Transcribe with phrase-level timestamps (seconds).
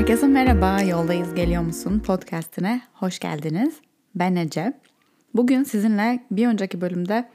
[0.00, 3.74] Herkese merhaba, Yoldayız Geliyor Musun podcastine hoş geldiniz.
[4.14, 4.72] Ben Ece.
[5.34, 7.28] Bugün sizinle bir önceki bölümde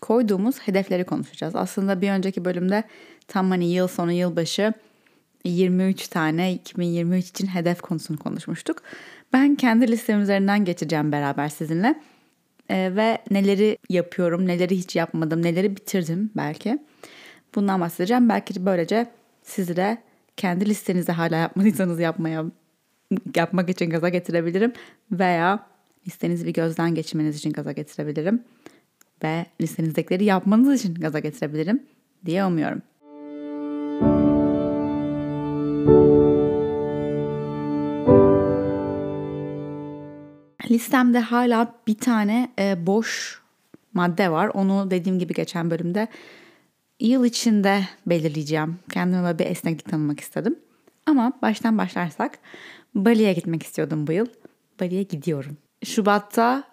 [0.00, 1.56] koyduğumuz hedefleri konuşacağız.
[1.56, 2.84] Aslında bir önceki bölümde
[3.28, 4.72] tam hani yıl sonu yılbaşı
[5.44, 8.82] 23 tane 2023 için hedef konusunu konuşmuştuk.
[9.32, 11.94] Ben kendi listem üzerinden geçeceğim beraber sizinle.
[12.70, 16.78] Ee, ve neleri yapıyorum, neleri hiç yapmadım, neleri bitirdim belki.
[17.54, 18.28] Bundan bahsedeceğim.
[18.28, 19.06] Belki böylece
[19.42, 19.98] sizi de
[20.36, 22.44] kendi listenizi hala yapmadıysanız yapmaya
[23.36, 24.72] yapmak için gaza getirebilirim
[25.12, 25.66] veya
[26.06, 28.42] listenizi bir gözden geçirmeniz için gaza getirebilirim
[29.22, 31.82] ve listenizdekileri yapmanız için gaza getirebilirim
[32.26, 32.82] diye umuyorum.
[40.70, 43.40] Listemde hala bir tane e, boş
[43.94, 44.50] madde var.
[44.54, 46.08] Onu dediğim gibi geçen bölümde
[47.06, 48.78] yıl içinde belirleyeceğim.
[48.92, 50.58] Kendime böyle bir esneklik tanımak istedim.
[51.06, 52.38] Ama baştan başlarsak
[52.94, 54.26] Bali'ye gitmek istiyordum bu yıl.
[54.80, 55.56] Bali'ye gidiyorum.
[55.84, 56.64] Şubat'ta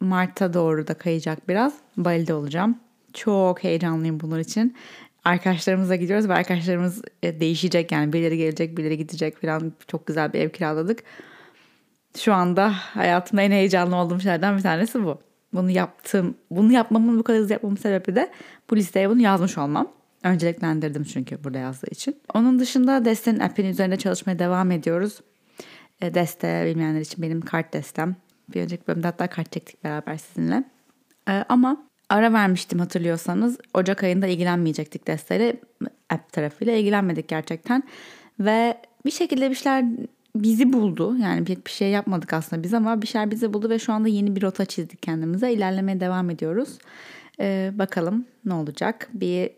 [0.00, 1.74] Mart'a doğru da kayacak biraz.
[1.96, 2.78] Bali'de olacağım.
[3.12, 4.76] Çok heyecanlıyım bunun için.
[5.24, 10.40] Arkadaşlarımızla gidiyoruz ve arkadaşlarımız e, değişecek yani birileri gelecek birileri gidecek falan çok güzel bir
[10.40, 11.02] ev kiraladık.
[12.18, 15.20] Şu anda hayatımda en heyecanlı olduğum şeylerden bir tanesi bu.
[15.56, 16.36] Bunu yaptım.
[16.50, 18.30] Bunu yapmamın bu kadar hızlı yapmamın sebebi de
[18.70, 19.92] bu listeye bunu yazmış olmam.
[20.22, 22.16] Önceliklendirdim çünkü burada yazdığı için.
[22.34, 25.20] Onun dışında Deste'nin app'in üzerinde çalışmaya devam ediyoruz.
[26.00, 28.16] E, Deste bilmeyenler için benim kart destem.
[28.54, 30.64] Bir önceki bölümde hatta kart çektik beraber sizinle.
[31.28, 33.58] E, ama ara vermiştim hatırlıyorsanız.
[33.74, 35.60] Ocak ayında ilgilenmeyecektik Deste'yle.
[36.10, 37.82] App tarafıyla ilgilenmedik gerçekten.
[38.40, 39.84] Ve bir şekilde bir şeyler
[40.42, 41.16] bizi buldu.
[41.16, 44.08] Yani bir, bir şey yapmadık aslında biz ama bir şeyler bizi buldu ve şu anda
[44.08, 45.52] yeni bir rota çizdik kendimize.
[45.52, 46.78] İlerlemeye devam ediyoruz.
[47.40, 49.08] Ee, bakalım ne olacak.
[49.14, 49.50] Bir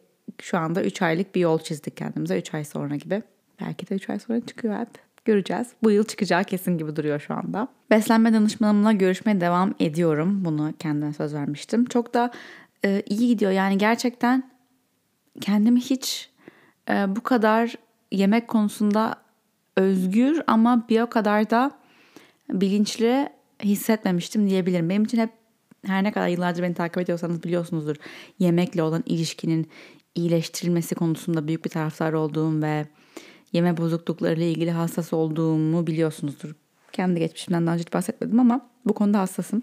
[0.42, 2.38] şu anda 3 aylık bir yol çizdik kendimize.
[2.38, 3.22] 3 ay sonra gibi.
[3.60, 4.88] Belki de 3 ay sonra çıkıyor hep.
[5.24, 5.66] Göreceğiz.
[5.82, 7.68] Bu yıl çıkacağı kesin gibi duruyor şu anda.
[7.90, 10.44] Beslenme danışmanımla görüşmeye devam ediyorum.
[10.44, 11.84] Bunu kendime söz vermiştim.
[11.84, 12.30] Çok da
[12.84, 13.50] e, iyi gidiyor.
[13.50, 14.50] Yani gerçekten
[15.40, 16.30] kendimi hiç
[16.90, 17.74] e, bu kadar
[18.12, 19.17] yemek konusunda
[19.78, 21.70] özgür ama bir o kadar da
[22.50, 23.28] bilinçli
[23.62, 24.89] hissetmemiştim diyebilirim.
[24.89, 25.30] Benim için hep
[25.86, 27.96] her ne kadar yıllarca beni takip ediyorsanız biliyorsunuzdur.
[28.38, 29.68] Yemekle olan ilişkinin
[30.14, 32.86] iyileştirilmesi konusunda büyük bir taraftar olduğum ve
[33.52, 36.55] yeme bozukluklarıyla ilgili hassas olduğumu biliyorsunuzdur.
[36.92, 39.62] Kendi geçmişimden daha önce hiç bahsetmedim ama bu konuda hassasım.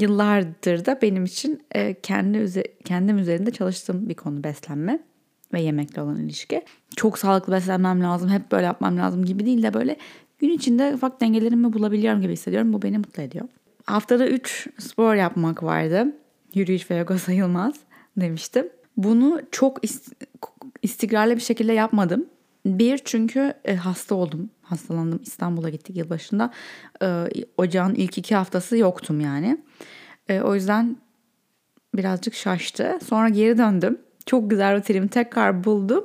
[0.00, 5.08] Yıllardır da benim için e, kendi kendim üzerinde çalıştığım bir konu beslenme
[5.52, 6.64] ve yemekle olan ilişki.
[6.96, 9.96] Çok sağlıklı beslenmem lazım, hep böyle yapmam lazım gibi değil de böyle
[10.38, 12.72] gün içinde ufak dengelerimi bulabiliyorum gibi hissediyorum.
[12.72, 13.48] Bu beni mutlu ediyor.
[13.86, 16.06] Haftada 3 spor yapmak vardı.
[16.54, 17.74] Yürüyüş ve yoga sayılmaz
[18.16, 18.68] demiştim.
[18.96, 19.80] Bunu çok
[20.82, 22.26] istikrarlı bir şekilde yapmadım.
[22.66, 24.50] Bir çünkü e, hasta oldum.
[24.62, 25.20] Hastalandım.
[25.22, 26.52] İstanbul'a gittik yılbaşında.
[27.02, 27.26] E,
[27.56, 29.58] ocağın ilk iki haftası yoktum yani.
[30.28, 30.96] E, o yüzden
[31.94, 32.98] birazcık şaştı.
[33.08, 33.98] Sonra geri döndüm.
[34.28, 36.04] Çok güzel rutinimi tekrar buldum.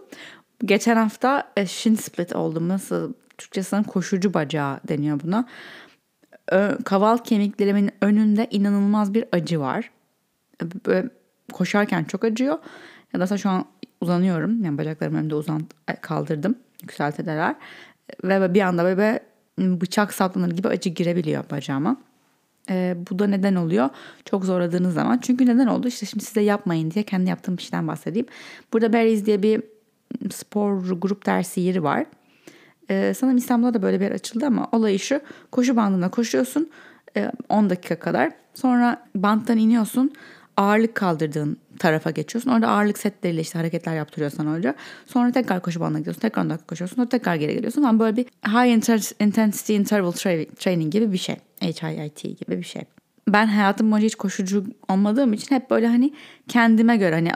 [0.66, 2.69] Geçen hafta e, shin split oldum.
[2.69, 5.47] Nasıl Türkçesinin koşucu bacağı deniyor buna.
[6.85, 9.91] Kaval kemiklerimin önünde inanılmaz bir acı var.
[10.85, 11.09] Böyle
[11.53, 12.59] koşarken çok acıyor.
[13.13, 13.66] Ya da şu an
[14.01, 14.63] uzanıyorum.
[14.63, 16.56] Yani bacaklarımı önümde uzan e, kaldırdım.
[16.81, 17.56] Yükseltedeler.
[18.23, 19.19] Ve bir anda böyle
[19.59, 21.97] bıçak saplanır gibi acı girebiliyor bacağıma.
[22.69, 23.90] E, bu da neden oluyor?
[24.25, 25.18] Çok zorladığınız zaman.
[25.18, 25.88] Çünkü neden oldu?
[25.88, 28.28] İşte şimdi size yapmayın diye kendi yaptığım şeyden bahsedeyim.
[28.74, 29.63] Burada Berries diye bir
[30.31, 32.06] spor grup dersi yeri var.
[32.90, 35.22] E, sanırım İstanbul'da da böyle bir yer açıldı ama olayı şu.
[35.51, 36.69] Koşu bandına koşuyorsun
[37.18, 38.31] e, 10 dakika kadar.
[38.53, 40.13] Sonra banttan iniyorsun
[40.58, 42.52] ağırlık kaldırdığın tarafa geçiyorsun.
[42.52, 44.75] Orada ağırlık setleriyle işte hareketler yaptırıyor sana hoca.
[45.06, 46.22] Sonra tekrar koşu bandına gidiyorsun.
[46.22, 46.96] Tekrar 10 dakika koşuyorsun.
[46.96, 47.81] Sonra tekrar geri geliyorsun.
[47.81, 48.74] Yani böyle bir high
[49.19, 50.12] intensity interval
[50.59, 51.36] training gibi bir şey.
[51.62, 52.81] HIIT gibi bir şey.
[53.28, 56.13] Ben hayatım boyunca hiç koşucu olmadığım için hep böyle hani
[56.47, 57.31] kendime göre hani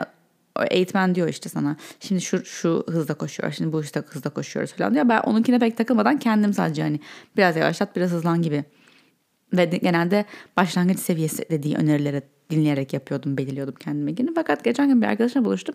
[0.70, 4.94] eğitmen diyor işte sana şimdi şu şu hızda koşuyor şimdi bu işte hızda koşuyoruz falan
[4.94, 5.08] diyor.
[5.08, 7.00] Ben onunkine pek takılmadan kendim sadece hani
[7.36, 8.64] biraz yavaşlat biraz hızlan gibi.
[9.52, 10.24] Ve genelde
[10.56, 14.34] başlangıç seviyesi dediği önerilere dinleyerek yapıyordum, belirliyordum kendime günü.
[14.34, 15.74] Fakat geçen gün bir arkadaşımla buluştum.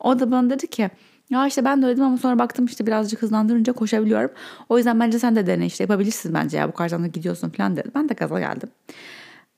[0.00, 0.90] O da bana dedi ki
[1.30, 4.30] ya işte ben de öyle dedim ama sonra baktım işte birazcık hızlandırınca koşabiliyorum.
[4.68, 7.90] O yüzden bence sen de dene işte yapabilirsin bence ya bu kadar gidiyorsun falan dedi.
[7.94, 8.68] Ben de gaza geldim.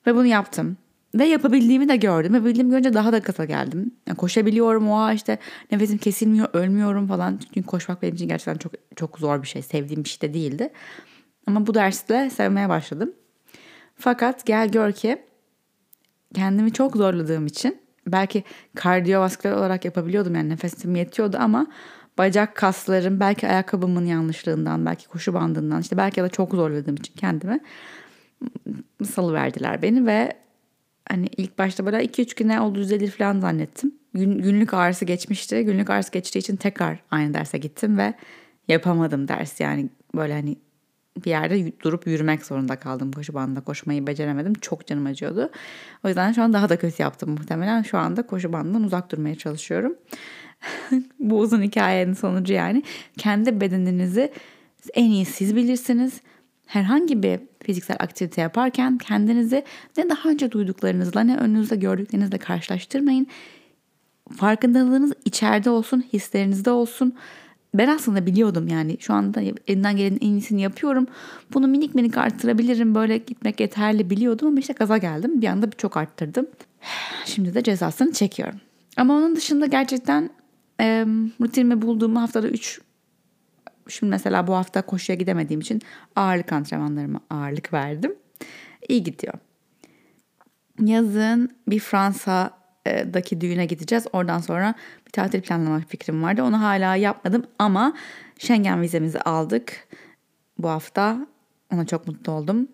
[0.06, 0.76] Ve bunu yaptım.
[1.14, 2.34] Ve yapabildiğimi de gördüm.
[2.34, 3.94] Ve bildiğimi görünce daha da gaza geldim.
[4.06, 4.90] Yani koşabiliyorum.
[4.90, 5.38] Oha işte
[5.72, 7.40] nefesim kesilmiyor, ölmüyorum falan.
[7.54, 9.62] Çünkü koşmak benim için gerçekten çok çok zor bir şey.
[9.62, 10.70] Sevdiğim bir şey de değildi.
[11.46, 13.12] Ama bu dersle sevmeye başladım.
[13.96, 15.22] Fakat gel gör ki
[16.34, 18.44] kendimi çok zorladığım için belki
[18.74, 21.66] kardiyovasküler olarak yapabiliyordum yani nefesim yetiyordu ama
[22.18, 27.60] bacak kaslarım belki ayakkabımın yanlışlığından belki koşu bandından işte belki de çok zorladığım için kendimi
[29.04, 30.32] salı verdiler beni ve
[31.08, 33.94] hani ilk başta böyle 2-3 güne oldu düzelir falan zannettim.
[34.14, 35.64] Gün, günlük ağrısı geçmişti.
[35.64, 38.14] Günlük ağrısı geçtiği için tekrar aynı derse gittim ve
[38.68, 39.60] yapamadım ders.
[39.60, 40.56] Yani böyle hani
[41.16, 44.54] bir yerde durup yürümek zorunda kaldım koşu bandında koşmayı beceremedim.
[44.54, 45.50] Çok canım acıyordu.
[46.04, 47.82] O yüzden şu an daha da kötü yaptım muhtemelen.
[47.82, 49.96] Şu anda koşu bandından uzak durmaya çalışıyorum.
[51.18, 52.82] Bu uzun hikayenin sonucu yani
[53.18, 54.32] kendi bedeninizi
[54.94, 56.20] en iyi siz bilirsiniz.
[56.66, 59.64] Herhangi bir fiziksel aktivite yaparken kendinizi
[59.96, 63.26] ne daha önce duyduklarınızla ne önünüzde gördüklerinizle karşılaştırmayın.
[64.36, 67.14] Farkındalığınız içeride olsun, hislerinizde olsun.
[67.74, 71.06] Ben aslında biliyordum yani şu anda elinden gelenin en iyisini yapıyorum.
[71.54, 75.42] Bunu minik minik arttırabilirim böyle gitmek yeterli biliyordum ama işte gaza geldim.
[75.42, 76.46] Bir anda çok arttırdım.
[77.24, 78.60] Şimdi de cezasını çekiyorum.
[78.96, 80.30] Ama onun dışında gerçekten
[80.80, 81.06] e,
[81.40, 82.80] rutinimi bulduğum haftada 3
[83.88, 85.82] Şimdi mesela bu hafta koşuya gidemediğim için
[86.16, 88.14] ağırlık antrenmanlarıma ağırlık verdim.
[88.88, 89.34] İyi gidiyor.
[90.80, 91.78] Yazın bir
[92.84, 94.06] Fransa'daki düğüne gideceğiz.
[94.12, 94.74] Oradan sonra
[95.06, 96.42] bir tatil planlama fikrim vardı.
[96.42, 97.94] Onu hala yapmadım ama
[98.38, 99.88] Schengen vizemizi aldık
[100.58, 101.26] bu hafta.
[101.72, 102.68] Ona çok mutlu oldum.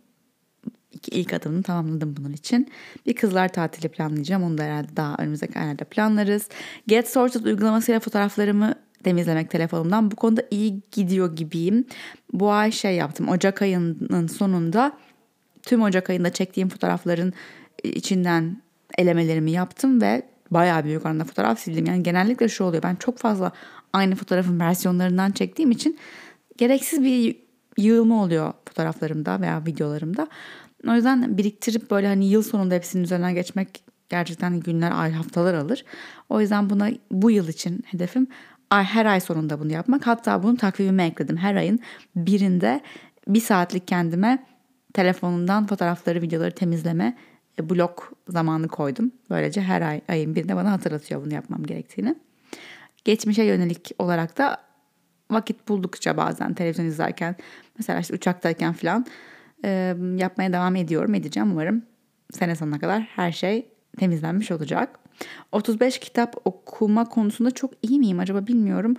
[0.92, 2.68] İki ilk adımını tamamladım bunun için.
[3.06, 4.42] Bir kızlar tatili planlayacağım.
[4.42, 6.48] Onu da herhalde daha önümüzdeki aylarda planlarız.
[6.86, 10.10] Get Sorted uygulamasıyla fotoğraflarımı temizlemek telefonumdan.
[10.10, 11.84] Bu konuda iyi gidiyor gibiyim.
[12.32, 13.28] Bu ay şey yaptım.
[13.28, 14.92] Ocak ayının sonunda
[15.62, 17.32] tüm Ocak ayında çektiğim fotoğrafların
[17.84, 18.62] içinden
[18.98, 21.86] elemelerimi yaptım ve bayağı büyük oranda fotoğraf sildim.
[21.86, 22.82] Yani genellikle şu oluyor.
[22.82, 23.52] Ben çok fazla
[23.92, 25.98] aynı fotoğrafın versiyonlarından çektiğim için
[26.56, 27.36] gereksiz bir
[27.78, 30.28] yığılma oluyor fotoğraflarımda veya videolarımda.
[30.88, 35.84] O yüzden biriktirip böyle hani yıl sonunda hepsinin üzerinden geçmek gerçekten günler, ay, haftalar alır.
[36.28, 38.26] O yüzden buna bu yıl için hedefim
[38.70, 40.06] ay, her ay sonunda bunu yapmak.
[40.06, 41.36] Hatta bunu takvimime ekledim.
[41.36, 41.80] Her ayın
[42.16, 42.80] birinde
[43.28, 44.46] bir saatlik kendime
[44.94, 47.16] telefonumdan fotoğrafları, videoları temizleme
[47.62, 49.12] blok zamanı koydum.
[49.30, 52.14] Böylece her ay ayın birinde bana hatırlatıyor bunu yapmam gerektiğini.
[53.04, 54.56] Geçmişe yönelik olarak da
[55.30, 57.36] vakit buldukça bazen televizyon izlerken
[57.78, 59.06] mesela işte uçaktayken falan
[59.64, 61.82] e, yapmaya devam ediyorum edeceğim umarım
[62.32, 63.68] sene sonuna kadar her şey
[63.98, 64.98] temizlenmiş olacak.
[65.52, 68.94] 35 kitap okuma konusunda çok iyi miyim acaba bilmiyorum.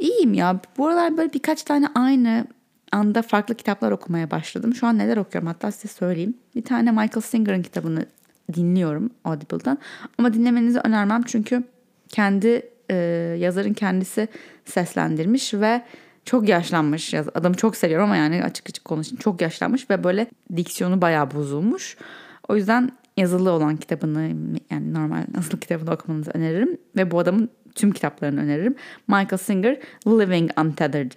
[0.00, 0.60] İyiyim ya.
[0.78, 2.46] Bu aralar böyle birkaç tane aynı
[2.94, 4.74] anda farklı kitaplar okumaya başladım.
[4.74, 6.34] Şu an neler okuyorum hatta size söyleyeyim.
[6.54, 8.06] Bir tane Michael Singer'ın kitabını
[8.54, 9.78] dinliyorum Audible'dan.
[10.18, 11.64] Ama dinlemenizi önermem çünkü
[12.08, 12.96] kendi e,
[13.38, 14.28] yazarın kendisi
[14.64, 15.82] seslendirmiş ve
[16.24, 17.14] çok yaşlanmış.
[17.14, 19.16] Adamı çok seviyorum ama yani açık açık konuşayım.
[19.16, 20.26] Çok yaşlanmış ve böyle
[20.56, 21.96] diksiyonu bayağı bozulmuş.
[22.48, 24.22] O yüzden yazılı olan kitabını
[24.70, 26.78] yani normal yazılı kitabını okumanızı öneririm.
[26.96, 28.74] Ve bu adamın tüm kitaplarını öneririm.
[29.08, 31.12] Michael Singer Living Untethered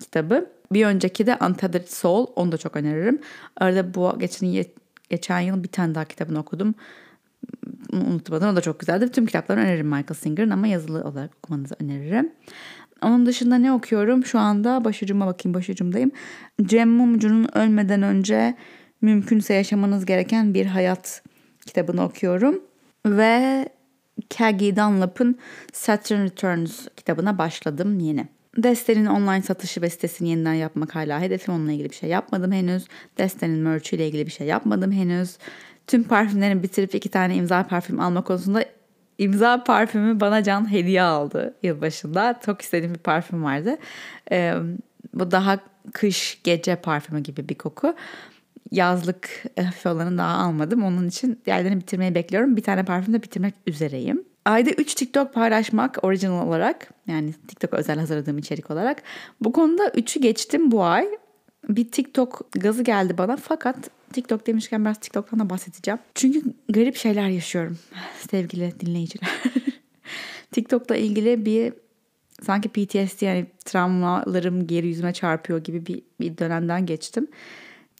[0.00, 0.55] kitabı.
[0.72, 3.20] Bir önceki de Untethered Soul onu da çok öneririm.
[3.56, 4.64] Arada bu geçen,
[5.10, 6.74] geçen yıl bir tane daha kitabını okudum.
[7.92, 9.10] Unutmadım o da çok güzeldi.
[9.12, 12.32] Tüm kitaplarını öneririm Michael Singer'ın ama yazılı olarak okumanızı öneririm.
[13.02, 14.24] Onun dışında ne okuyorum?
[14.24, 16.10] Şu anda başucuma bakayım başucumdayım.
[16.62, 18.56] Cem Mumcu'nun ölmeden önce
[19.00, 21.22] mümkünse yaşamanız gereken bir hayat
[21.66, 22.62] kitabını okuyorum.
[23.06, 23.68] Ve
[24.38, 25.38] Kagi Dunlap'ın
[25.72, 28.35] Saturn Returns kitabına başladım yeni.
[28.56, 31.54] Deste'nin online satışı ve sitesini yeniden yapmak hala hedefim.
[31.54, 32.86] Onunla ilgili bir şey yapmadım henüz.
[33.18, 35.38] Deste'nin merch ile ilgili bir şey yapmadım henüz.
[35.86, 38.64] Tüm parfümlerini bitirip iki tane imza parfüm alma konusunda
[39.18, 42.40] imza parfümü bana Can hediye aldı yılbaşında.
[42.46, 43.76] Çok istediğim bir parfüm vardı.
[44.32, 44.54] Ee,
[45.14, 45.58] bu daha
[45.92, 47.94] kış gece parfümü gibi bir koku
[48.70, 50.84] yazlık hafif daha almadım.
[50.84, 52.56] Onun için diğerlerini bitirmeyi bekliyorum.
[52.56, 54.24] Bir tane parfüm de bitirmek üzereyim.
[54.46, 59.02] Ayda 3 TikTok paylaşmak original olarak yani TikTok özel hazırladığım içerik olarak.
[59.40, 61.08] Bu konuda 3'ü geçtim bu ay.
[61.68, 66.00] Bir TikTok gazı geldi bana fakat TikTok demişken biraz TikTok'tan da bahsedeceğim.
[66.14, 67.78] Çünkü garip şeyler yaşıyorum
[68.30, 69.28] sevgili dinleyiciler.
[70.52, 71.72] TikTok'la ilgili bir
[72.42, 77.26] sanki PTSD yani travmalarım geri yüzüme çarpıyor gibi bir, bir dönemden geçtim.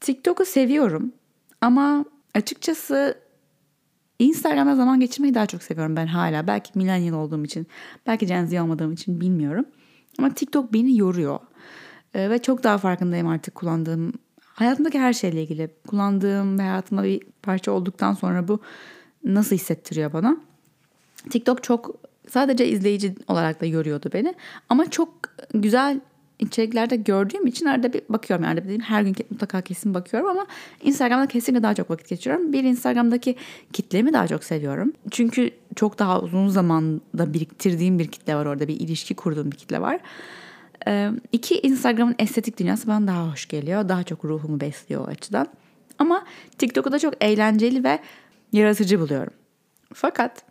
[0.01, 1.13] TikTok'u seviyorum
[1.61, 3.26] ama açıkçası
[4.19, 6.47] Instagram'da zaman geçirmeyi daha çok seviyorum ben hala.
[6.47, 7.67] Belki millennial olduğum için,
[8.07, 9.65] belki Gen Z olmadığım için bilmiyorum.
[10.19, 11.39] Ama TikTok beni yoruyor.
[12.15, 15.71] Ee, ve çok daha farkındayım artık kullandığım, hayatımdaki her şeyle ilgili.
[15.87, 18.61] Kullandığım ve hayatımda bir parça olduktan sonra bu
[19.25, 20.37] nasıl hissettiriyor bana.
[21.31, 21.91] TikTok çok
[22.31, 24.35] sadece izleyici olarak da yoruyordu beni.
[24.69, 25.09] Ama çok
[25.55, 26.01] güzel
[26.39, 28.45] içeriklerde gördüğüm için arada bir bakıyorum.
[28.45, 30.47] Yani dediğim her gün mutlaka kesin bakıyorum ama
[30.83, 32.53] Instagram'da kesinlikle daha çok vakit geçiriyorum.
[32.53, 33.37] Bir Instagram'daki
[33.73, 34.93] kitlemi daha çok seviyorum.
[35.11, 38.69] Çünkü çok daha uzun zamanda biriktirdiğim bir kitle var orada.
[38.69, 40.01] Bir ilişki kurduğum bir kitle var.
[40.89, 43.89] Ee, iki Instagram'ın estetik dünyası bana daha hoş geliyor.
[43.89, 45.47] Daha çok ruhumu besliyor o açıdan.
[45.99, 46.25] Ama
[46.59, 47.99] TikTok'u da çok eğlenceli ve
[48.53, 49.33] yaratıcı buluyorum.
[49.95, 50.43] Fakat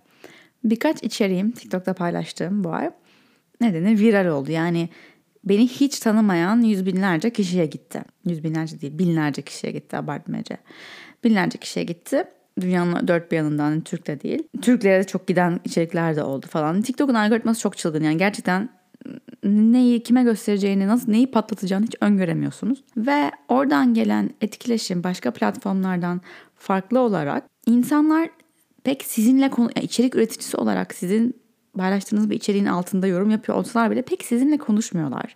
[0.63, 2.91] birkaç içeriğim TikTok'ta paylaştığım bu ay
[3.61, 4.51] nedeni viral oldu.
[4.51, 4.89] Yani
[5.45, 8.01] beni hiç tanımayan yüz binlerce kişiye gitti.
[8.25, 10.57] Yüz binlerce değil binlerce kişiye gitti abartmaca.
[11.23, 12.23] Binlerce kişiye gitti.
[12.61, 14.43] Dünyanın dört bir yanından yani Türk de değil.
[14.61, 16.81] Türklere de çok giden içerikler de oldu falan.
[16.81, 18.69] TikTok'un algoritması çok çılgın yani gerçekten
[19.43, 22.83] neyi kime göstereceğini, nasıl neyi patlatacağını hiç öngöremiyorsunuz.
[22.97, 26.21] Ve oradan gelen etkileşim başka platformlardan
[26.55, 28.29] farklı olarak insanlar
[28.83, 31.44] pek sizinle konu içerik üreticisi olarak sizin
[31.77, 35.35] paylaştığınız bir içeriğin altında yorum yapıyor olsalar bile pek sizinle konuşmuyorlar.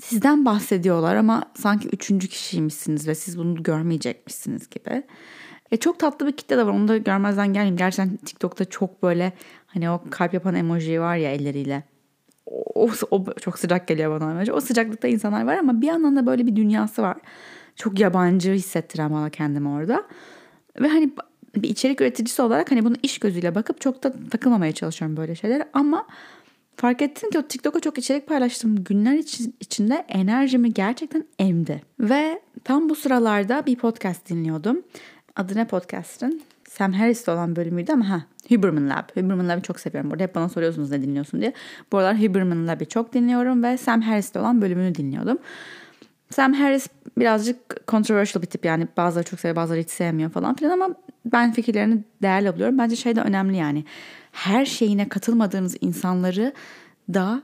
[0.00, 5.02] Sizden bahsediyorlar ama sanki üçüncü kişiymişsiniz ve siz bunu görmeyecekmişsiniz gibi.
[5.70, 7.76] E çok tatlı bir kitle de var onu da görmezden gelmeyeyim.
[7.76, 9.32] Gerçekten TikTok'ta çok böyle
[9.66, 11.82] hani o kalp yapan emoji var ya elleriyle.
[12.46, 14.52] O, o çok sıcak geliyor bana emoji.
[14.52, 17.16] O sıcaklıkta insanlar var ama bir yandan da böyle bir dünyası var.
[17.76, 20.04] Çok yabancı hissettiren bana kendimi orada.
[20.80, 21.10] Ve hani
[21.62, 25.68] bir içerik üreticisi olarak hani bunu iş gözüyle bakıp çok da takılmamaya çalışıyorum böyle şeylere
[25.72, 26.06] ama
[26.76, 31.82] fark ettim ki o TikTok'a çok içerik paylaştığım günler için, içinde enerjimi gerçekten emdi.
[32.00, 34.82] Ve tam bu sıralarda bir podcast dinliyordum.
[35.36, 36.42] Adı ne podcast'ın?
[36.68, 39.10] Sam Harris'te olan bölümüydü ama ha Huberman Lab.
[39.14, 40.10] Huberman Lab'ı çok seviyorum.
[40.10, 41.52] Burada hep bana soruyorsunuz ne dinliyorsun diye.
[41.92, 45.38] Bu aralar Huberman Lab'ı çok dinliyorum ve Sam Harris'te olan bölümünü dinliyordum.
[46.30, 46.88] Sam Harris
[47.18, 50.94] birazcık controversial bir tip yani bazıları çok seviyor bazıları hiç sevmiyor falan filan ama
[51.24, 52.78] ben fikirlerini değerli buluyorum.
[52.78, 53.84] Bence şey de önemli yani
[54.32, 56.52] her şeyine katılmadığınız insanları
[57.14, 57.42] da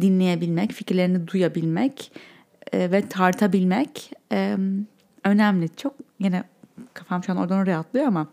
[0.00, 2.12] dinleyebilmek, fikirlerini duyabilmek
[2.72, 4.56] e, ve tartabilmek e,
[5.24, 5.68] önemli.
[5.76, 6.44] Çok yine
[6.94, 8.26] kafam şu an oradan oraya atlıyor ama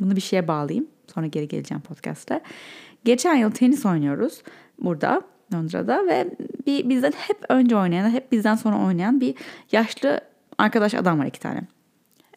[0.00, 0.86] bunu bir şeye bağlayayım.
[1.14, 2.40] Sonra geri geleceğim podcast'te.
[3.04, 4.42] Geçen yıl tenis oynuyoruz
[4.78, 5.22] burada
[5.54, 9.34] Londra'da ve bir bizden hep önce oynayan, hep bizden sonra oynayan bir
[9.72, 10.20] yaşlı
[10.58, 11.62] arkadaş adam var iki tane.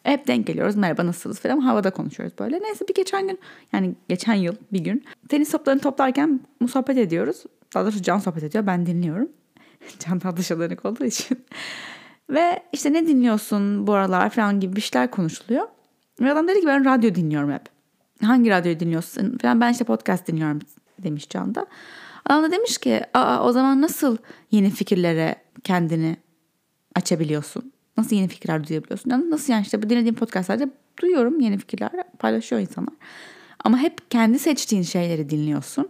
[0.03, 0.75] Hep denk geliyoruz.
[0.75, 1.59] Merhaba nasılsınız falan.
[1.59, 2.59] Havada konuşuyoruz böyle.
[2.59, 3.39] Neyse bir geçen gün
[3.73, 6.39] yani geçen yıl bir gün tenis toplarını toplarken
[6.71, 7.43] sohbet ediyoruz.
[7.73, 8.67] Daha doğrusu Can sohbet ediyor.
[8.67, 9.29] Ben dinliyorum.
[9.99, 11.45] Can tatlışalarınık olduğu için.
[12.29, 15.67] Ve işte ne dinliyorsun bu aralar falan gibi bir şeyler konuşuluyor.
[16.21, 17.61] Ve adam dedi ki ben radyo dinliyorum hep.
[18.21, 19.61] Hangi radyoyu dinliyorsun falan.
[19.61, 20.59] Ben işte podcast dinliyorum
[21.03, 21.65] demiş Can da.
[22.25, 24.17] Adam da demiş ki Aa, o zaman nasıl
[24.51, 26.17] yeni fikirlere kendini
[26.95, 27.70] açabiliyorsun?
[27.97, 29.09] Nasıl yeni fikirler duyabiliyorsun?
[29.09, 30.69] Yani nasıl yani işte bu dinlediğim podcastlerde
[31.01, 32.93] duyuyorum yeni fikirler paylaşıyor insanlar.
[33.63, 35.89] Ama hep kendi seçtiğin şeyleri dinliyorsun.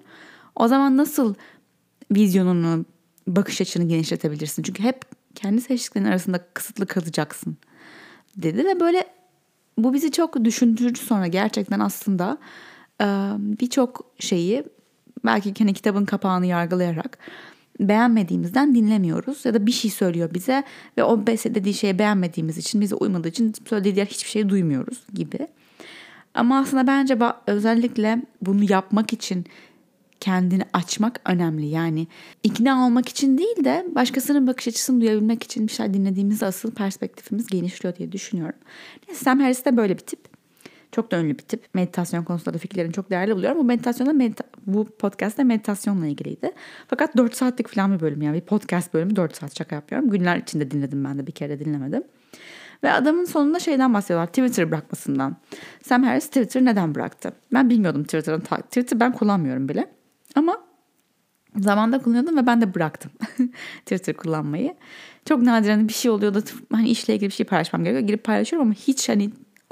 [0.56, 1.36] O zaman nasıl
[2.12, 2.86] vizyonunu,
[3.28, 4.64] bakış açını genişletebilirsin?
[4.64, 5.02] Çünkü hep
[5.36, 7.58] kendi seçtiklerin arasında kısıtlı kalacaksın
[8.38, 9.06] dedi ve böyle
[9.78, 12.38] bu bizi çok düşündürücü sonra gerçekten aslında
[13.38, 14.64] birçok şeyi
[15.26, 17.18] belki kendi kitabın kapağını yargılayarak
[17.88, 20.64] beğenmediğimizden dinlemiyoruz ya da bir şey söylüyor bize
[20.98, 25.48] ve o dediği şeye beğenmediğimiz için bize uymadığı için söylediği diğer hiçbir şeyi duymuyoruz gibi.
[26.34, 29.46] Ama aslında bence özellikle bunu yapmak için
[30.20, 31.66] kendini açmak önemli.
[31.66, 32.08] Yani
[32.44, 37.48] ikna olmak için değil de başkasının bakış açısını duyabilmek için bir şey dinlediğimizde asıl perspektifimiz
[37.48, 38.60] genişliyor diye düşünüyorum.
[39.14, 40.31] Sam Harris de böyle bir tip.
[40.92, 41.66] Çok da ünlü bir tip.
[41.74, 43.58] Meditasyon konusunda da fikirlerini çok değerli buluyorum.
[43.60, 46.52] Bu meditasyonda medita- bu podcast'te meditasyonla ilgiliydi.
[46.88, 50.10] Fakat 4 saatlik falan bir bölüm yani bir podcast bölümü 4 saat şaka yapıyorum.
[50.10, 52.04] Günler içinde dinledim ben de bir kere dinlemedim.
[52.84, 54.28] Ve adamın sonunda şeyden bahsediyorlar.
[54.28, 55.38] Twitter bırakmasından.
[55.84, 57.32] Sam Harris Twitter neden bıraktı?
[57.54, 58.40] Ben bilmiyordum Twitter'ın.
[58.40, 59.88] Twitter ben kullanmıyorum bile.
[60.36, 60.58] Ama
[61.60, 63.12] zamanda kullanıyordum ve ben de bıraktım
[63.86, 64.76] Twitter kullanmayı.
[65.26, 68.08] Çok nadiren bir şey oluyor da hani işle ilgili bir şey paylaşmam gerekiyor.
[68.08, 69.30] Girip paylaşıyorum ama hiç hani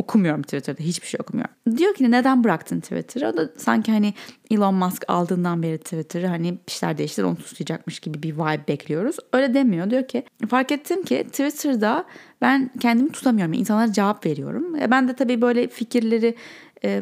[0.10, 1.56] okumuyorum Twitter'da hiçbir şey okumuyorum.
[1.78, 3.28] Diyor ki neden bıraktın Twitter'ı?
[3.28, 4.14] O da sanki hani
[4.52, 9.16] Elon Musk aldığından beri Twitter'ı hani bir şeyler değiştir onu tutacakmış gibi bir vibe bekliyoruz.
[9.34, 9.90] Öyle demiyor.
[9.90, 12.06] Diyor ki fark ettim ki Twitter'da
[12.42, 13.54] ben kendimi tutamıyorum.
[13.54, 14.76] İnsanlara cevap veriyorum.
[14.76, 16.36] E, ben de tabii böyle fikirleri
[16.84, 17.02] e,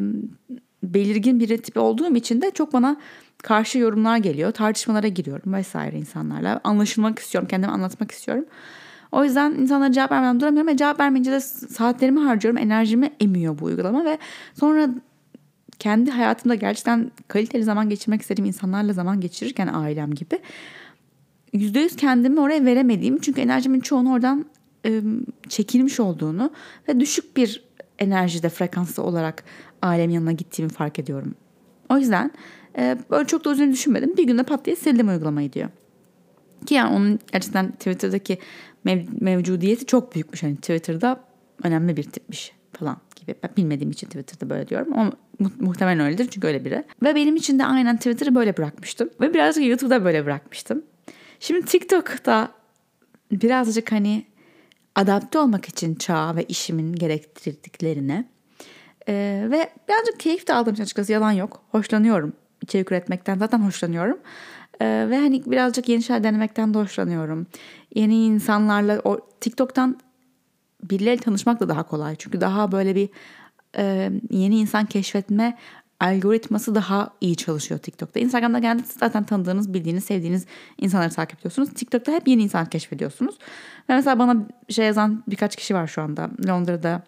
[0.83, 2.97] belirgin bir tipi olduğum için de çok bana
[3.43, 4.51] karşı yorumlar geliyor.
[4.51, 6.61] Tartışmalara giriyorum vesaire insanlarla.
[6.63, 7.47] Anlaşılmak istiyorum.
[7.47, 8.45] Kendimi anlatmak istiyorum.
[9.17, 12.57] O yüzden insanlara cevap vermeden duramıyorum ve cevap vermeyince de saatlerimi harcıyorum.
[12.57, 14.17] Enerjimi emiyor bu uygulama ve
[14.53, 14.89] sonra
[15.79, 20.39] kendi hayatımda gerçekten kaliteli zaman geçirmek istediğim insanlarla zaman geçirirken ailem gibi
[21.53, 24.45] %100 kendimi oraya veremediğim çünkü enerjimin çoğunu oradan
[25.49, 26.51] çekilmiş olduğunu
[26.87, 27.63] ve düşük bir
[27.99, 29.43] enerjide frekansı olarak
[29.81, 31.35] ailem yanına gittiğimi fark ediyorum.
[31.89, 32.31] O yüzden
[33.11, 34.17] böyle çok da uzun düşünmedim.
[34.17, 35.69] Bir günde pat diye sildim uygulamayı diyor.
[36.65, 38.37] Ki yani onun gerçekten Twitter'daki
[38.85, 40.43] mev- mevcudiyeti çok büyükmüş.
[40.43, 41.23] Hani Twitter'da
[41.63, 43.35] önemli bir tipmiş falan gibi.
[43.43, 46.83] Ben bilmediğim için Twitter'da böyle diyorum ama mu- muhtemelen öyledir çünkü öyle biri.
[47.03, 49.09] Ve benim için de aynen Twitter'ı böyle bırakmıştım.
[49.21, 50.83] Ve birazcık YouTube'da böyle bırakmıştım.
[51.39, 52.51] Şimdi TikTok'ta
[53.31, 54.25] birazcık hani
[54.95, 58.29] adapte olmak için çağa ve işimin gerektirdiklerine
[59.09, 61.63] ee, ve birazcık keyif de aldım açıkçası yalan yok.
[61.71, 64.17] Hoşlanıyorum içerik üretmekten zaten hoşlanıyorum.
[64.81, 67.47] Ee, ve hani birazcık yeni şeyler denemekten de hoşlanıyorum.
[67.95, 69.99] Yeni insanlarla o TikTok'tan
[70.83, 72.15] birileriyle tanışmak da daha kolay.
[72.15, 73.09] Çünkü daha böyle bir
[73.77, 75.57] e, yeni insan keşfetme
[75.99, 78.19] algoritması daha iyi çalışıyor TikTok'ta.
[78.19, 80.45] Instagram'da genelde zaten tanıdığınız, bildiğiniz, sevdiğiniz
[80.77, 81.69] insanları takip ediyorsunuz.
[81.69, 83.35] TikTok'ta hep yeni insan keşfediyorsunuz.
[83.89, 84.35] Ve mesela bana
[84.69, 86.29] şey yazan birkaç kişi var şu anda.
[86.47, 87.03] Londra'da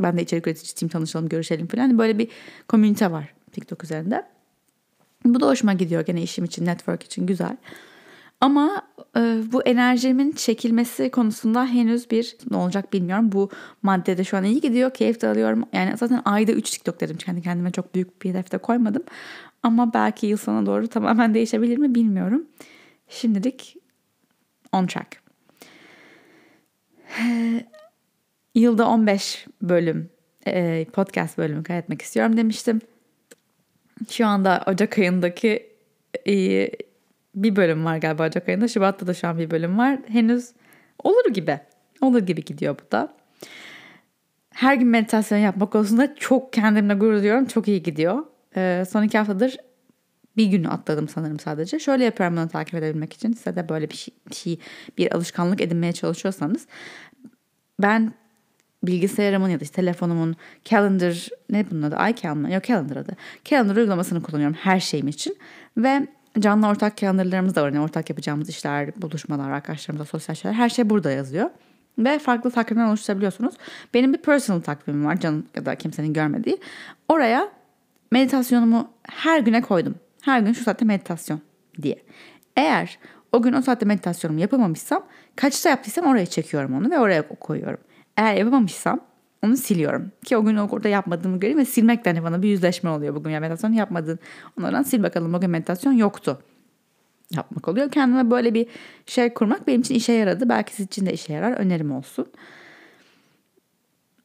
[0.00, 1.82] ben de içerik üreticisiyim tanışalım, görüşelim falan.
[1.82, 2.28] Hani böyle bir
[2.68, 4.33] komünite var TikTok üzerinde.
[5.24, 7.56] Bu da hoşuma gidiyor gene işim için, network için güzel.
[8.40, 8.82] Ama
[9.16, 9.20] e,
[9.52, 13.32] bu enerjimin çekilmesi konusunda henüz bir ne olacak bilmiyorum.
[13.32, 13.50] Bu
[13.82, 14.94] maddede şu an iyi gidiyor.
[14.94, 15.64] Keyif de alıyorum.
[15.72, 17.16] Yani zaten ayda 3 TikTok dedim.
[17.16, 19.02] Kendi kendime çok büyük bir hedefte koymadım.
[19.62, 22.46] Ama belki yıl sonuna doğru tamamen değişebilir mi bilmiyorum.
[23.08, 23.76] Şimdilik
[24.72, 25.24] on track.
[28.54, 30.10] Yılda 15 bölüm
[30.46, 32.80] e, podcast bölümü kaydetmek istiyorum demiştim.
[34.10, 35.72] Şu anda Ocak ayındaki
[36.26, 36.68] e,
[37.34, 38.68] bir bölüm var galiba Ocak ayında.
[38.68, 39.98] Şubat'ta da şu an bir bölüm var.
[40.08, 40.52] Henüz
[41.04, 41.60] olur gibi.
[42.00, 43.14] Olur gibi gidiyor bu da.
[44.50, 47.44] Her gün meditasyon yapmak konusunda çok kendimle gurur duyuyorum.
[47.46, 48.24] Çok iyi gidiyor.
[48.56, 49.56] Ee, son iki haftadır
[50.36, 51.78] bir günü atladım sanırım sadece.
[51.78, 53.32] Şöyle yapıyorum bunu takip edebilmek için.
[53.32, 54.58] Size de böyle bir şey, bir, şey,
[54.98, 56.66] bir alışkanlık edinmeye çalışıyorsanız.
[57.82, 58.12] Ben
[58.86, 61.96] bilgisayarımın ya da işte telefonumun calendar ne bunun adı?
[62.10, 63.16] iCal Yok calendar adı.
[63.44, 65.36] Calendar uygulamasını kullanıyorum her şeyim için.
[65.76, 66.06] Ve
[66.38, 67.68] canlı ortak calendarlarımız da var.
[67.68, 71.50] Yani ortak yapacağımız işler, buluşmalar, arkadaşlarımızla sosyal şeyler her şey burada yazıyor.
[71.98, 73.54] Ve farklı takvimler oluşturabiliyorsunuz.
[73.94, 76.58] Benim bir personal takvimim var canım ya da kimsenin görmediği.
[77.08, 77.48] Oraya
[78.10, 79.94] meditasyonumu her güne koydum.
[80.22, 81.40] Her gün şu saatte meditasyon
[81.82, 82.02] diye.
[82.56, 82.98] Eğer
[83.32, 87.80] o gün o saatte meditasyonumu yapamamışsam kaçta yaptıysam oraya çekiyorum onu ve oraya koyuyorum.
[88.16, 89.00] Eğer yapamamışsam
[89.44, 90.12] onu siliyorum.
[90.24, 93.14] Ki o gün orada yapmadığımı göreyim ve silmek de hani bana bir yüzleşme oluyor.
[93.14, 94.18] Bugün ya meditasyon yapmadın.
[94.58, 96.42] Onlardan sil bakalım bugün meditasyon yoktu.
[97.30, 97.90] Yapmak oluyor.
[97.90, 98.66] Kendime böyle bir
[99.06, 100.48] şey kurmak benim için işe yaradı.
[100.48, 101.52] Belki sizin için de işe yarar.
[101.52, 102.26] Önerim olsun.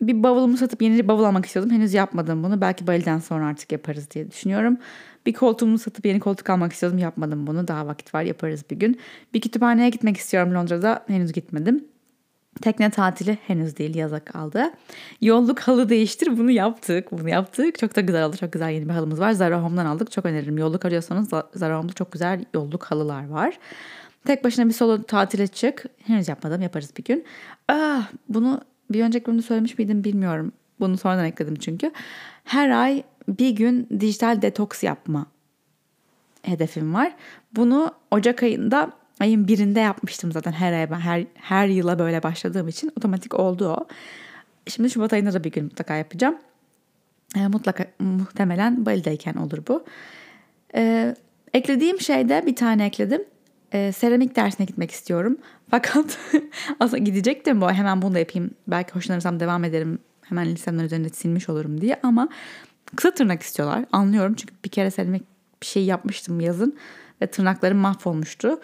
[0.01, 1.71] Bir bavulumu satıp yeni bir bavul almak istiyordum.
[1.71, 2.61] Henüz yapmadım bunu.
[2.61, 4.77] Belki Bali'den sonra artık yaparız diye düşünüyorum.
[5.25, 6.99] Bir koltuğumu satıp yeni koltuk almak istiyordum.
[6.99, 7.67] Yapmadım bunu.
[7.67, 8.99] Daha vakit var yaparız bir gün.
[9.33, 11.03] Bir kütüphaneye gitmek istiyorum Londra'da.
[11.07, 11.85] Henüz gitmedim.
[12.61, 14.71] Tekne tatili henüz değil yaza kaldı.
[15.21, 17.11] Yolluk halı değiştir bunu yaptık.
[17.11, 17.79] Bunu yaptık.
[17.79, 18.37] Çok da güzel oldu.
[18.37, 19.31] Çok güzel yeni bir halımız var.
[19.31, 20.11] Zara Home'dan aldık.
[20.11, 20.57] Çok öneririm.
[20.57, 23.59] Yolluk arıyorsanız Zara Home'da çok güzel yolluk halılar var.
[24.25, 25.85] Tek başına bir solo tatile çık.
[26.05, 26.61] Henüz yapmadım.
[26.61, 27.25] Yaparız bir gün.
[27.67, 30.51] Ah, bunu bir önceki bölümde söylemiş miydim bilmiyorum.
[30.79, 31.91] Bunu sonradan ekledim çünkü.
[32.43, 35.25] Her ay bir gün dijital detoks yapma
[36.41, 37.15] hedefim var.
[37.55, 42.67] Bunu Ocak ayında ayın birinde yapmıştım zaten her ay ben her, her yıla böyle başladığım
[42.67, 43.87] için otomatik oldu o.
[44.67, 46.37] Şimdi Şubat ayında da bir gün mutlaka yapacağım.
[47.35, 49.85] E, mutlaka muhtemelen Bali'deyken olur bu.
[50.75, 51.15] E,
[51.53, 53.21] eklediğim şeyde bir tane ekledim.
[53.73, 55.37] E, seramik dersine gitmek istiyorum.
[55.71, 56.17] Fakat
[56.79, 57.71] aslında gidecektim bu.
[57.71, 58.51] Hemen bunu da yapayım.
[58.67, 59.99] Belki hoşlanırsam devam ederim.
[60.21, 61.99] Hemen lisemden üzerinde silmiş olurum diye.
[62.03, 62.29] Ama
[62.95, 63.85] kısa tırnak istiyorlar.
[63.91, 65.23] Anlıyorum çünkü bir kere seramik
[65.61, 66.77] bir şey yapmıştım yazın.
[67.21, 68.59] Ve tırnaklarım mahvolmuştu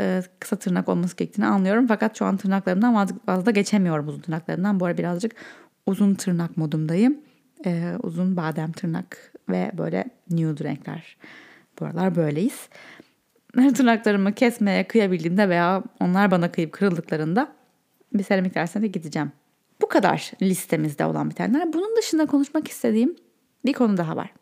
[0.00, 1.86] e, kısa tırnak olması gerektiğini anlıyorum.
[1.86, 4.80] Fakat şu an tırnaklarımdan vaz, vazda geçemiyorum uzun tırnaklarımdan.
[4.80, 5.32] Bu ara birazcık
[5.86, 7.18] uzun tırnak modumdayım.
[7.66, 11.16] E, uzun badem tırnak ve böyle nude renkler.
[11.80, 12.68] Bu aralar böyleyiz.
[13.74, 17.52] Tırnaklarımı kesmeye kıyabildiğimde veya onlar bana kıyıp kırıldıklarında
[18.12, 19.32] bir seramik dersine de gideceğim.
[19.82, 21.72] Bu kadar listemizde olan bitenler.
[21.72, 23.16] Bunun dışında konuşmak istediğim
[23.64, 24.32] bir konu daha var.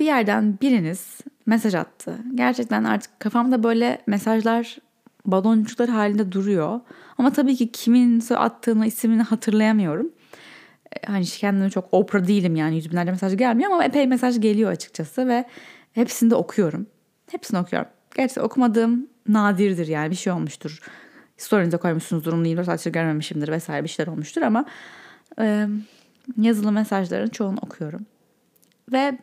[0.00, 2.18] Bir yerden biriniz mesaj attı.
[2.34, 4.78] Gerçekten artık kafamda böyle mesajlar
[5.26, 6.80] baloncuklar halinde duruyor.
[7.18, 10.12] Ama tabii ki kimin attığını, ismini hatırlayamıyorum.
[10.92, 14.70] E, hani kendime çok Oprah değilim yani yüz binlerce mesaj gelmiyor ama epey mesaj geliyor
[14.70, 15.44] açıkçası ve
[15.92, 16.86] hepsini de okuyorum.
[17.30, 17.88] Hepsini okuyorum.
[18.16, 20.82] Gerçi okumadığım nadirdir yani bir şey olmuştur.
[21.36, 24.64] Story'nize koymuşsunuzdur onu 24 saattir görmemişimdir vesaire bir şeyler olmuştur ama
[25.40, 25.66] e,
[26.36, 28.06] yazılı mesajların çoğunu okuyorum.
[28.92, 29.18] Ve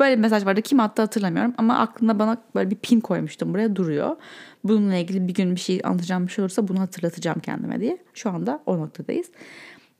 [0.00, 0.62] Böyle bir mesaj vardı.
[0.62, 4.16] Kim attı hatırlamıyorum ama aklımda bana böyle bir pin koymuştum buraya duruyor.
[4.64, 7.98] Bununla ilgili bir gün bir şey anlatacağım bir şey olursa bunu hatırlatacağım kendime diye.
[8.14, 9.26] Şu anda o noktadayız.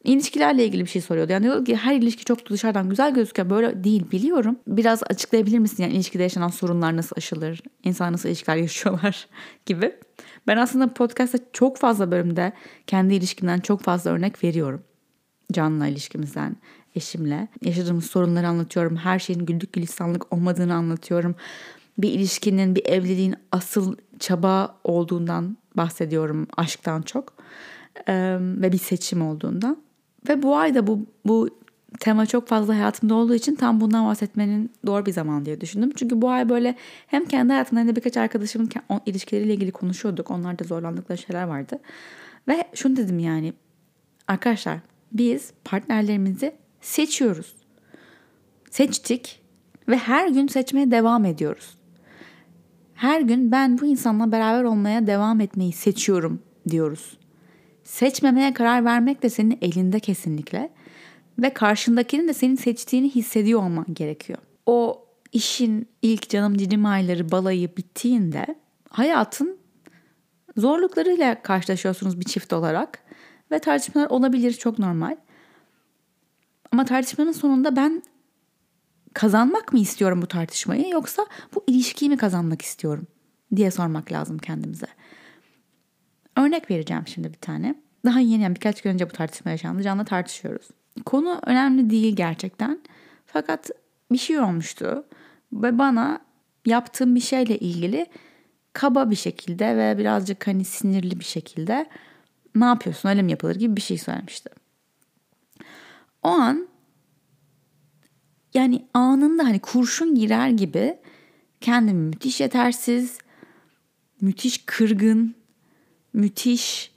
[0.05, 1.33] İlişkilerle ilgili bir şey soruyordu.
[1.33, 3.51] Yani diyor ki her ilişki çok dışarıdan güzel gözüküyor.
[3.51, 4.59] Böyle değil biliyorum.
[4.67, 5.83] Biraz açıklayabilir misin?
[5.83, 7.63] Yani ilişkide yaşanan sorunlar nasıl aşılır?
[7.85, 9.29] İnsan nasıl ilişkiler yaşıyorlar
[9.67, 9.95] gibi.
[10.47, 12.53] Ben aslında podcast'ta çok fazla bölümde
[12.87, 14.83] kendi ilişkimden çok fazla örnek veriyorum.
[15.53, 16.57] Canlı ilişkimizden,
[16.95, 17.49] eşimle.
[17.65, 18.97] Yaşadığımız sorunları anlatıyorum.
[18.97, 21.35] Her şeyin güldük gülistanlık olmadığını anlatıyorum.
[21.99, 27.33] Bir ilişkinin, bir evliliğin asıl çaba olduğundan bahsediyorum aşktan çok.
[28.09, 29.77] Ee, ve bir seçim olduğundan.
[30.29, 31.51] Ve bu ayda bu, bu
[32.01, 35.91] tema çok fazla hayatımda olduğu için tam bundan bahsetmenin doğru bir zaman diye düşündüm.
[35.97, 36.77] Çünkü bu ay böyle
[37.07, 38.71] hem kendi hayatımda hem de birkaç arkadaşımın
[39.07, 40.31] ilişkileriyle ilgili konuşuyorduk.
[40.31, 41.79] Onlarda zorlandıkları şeyler vardı.
[42.49, 43.53] Ve şunu dedim yani
[44.29, 44.79] arkadaşlar
[45.13, 47.55] biz partnerlerimizi seçiyoruz.
[48.71, 49.41] Seçtik
[49.89, 51.79] ve her gün seçmeye devam ediyoruz.
[52.95, 57.19] Her gün ben bu insanla beraber olmaya devam etmeyi seçiyorum diyoruz.
[57.85, 60.71] Seçmemeye karar vermek de senin elinde kesinlikle
[61.39, 64.39] ve karşındakinin de senin seçtiğini hissediyor olman gerekiyor.
[64.67, 68.47] O işin ilk canım cicim ayları balayı bittiğinde
[68.89, 69.59] hayatın
[70.57, 72.99] zorluklarıyla karşılaşıyorsunuz bir çift olarak
[73.51, 75.17] ve tartışmalar olabilir çok normal.
[76.73, 78.03] Ama tartışmanın sonunda ben
[79.15, 83.07] kazanmak mı istiyorum bu tartışmayı yoksa bu ilişkiyi mi kazanmak istiyorum
[83.57, 84.87] diye sormak lazım kendimize.
[86.37, 87.75] Örnek vereceğim şimdi bir tane.
[88.05, 89.83] Daha yeni yani birkaç gün önce bu tartışma yaşandı.
[89.83, 90.69] Can'la tartışıyoruz.
[91.07, 92.81] Konu önemli değil gerçekten.
[93.27, 93.71] Fakat
[94.13, 95.07] bir şey olmuştu.
[95.53, 96.21] Ve bana
[96.67, 98.07] yaptığım bir şeyle ilgili
[98.73, 101.87] kaba bir şekilde ve birazcık hani sinirli bir şekilde
[102.55, 104.51] ne yapıyorsun öyle mi yapılır gibi bir şey söylemişti.
[106.23, 106.69] O an
[108.55, 110.99] yani anında hani kurşun girer gibi
[111.61, 113.19] kendimi müthiş yetersiz,
[114.21, 115.35] müthiş kırgın,
[116.13, 116.93] müthiş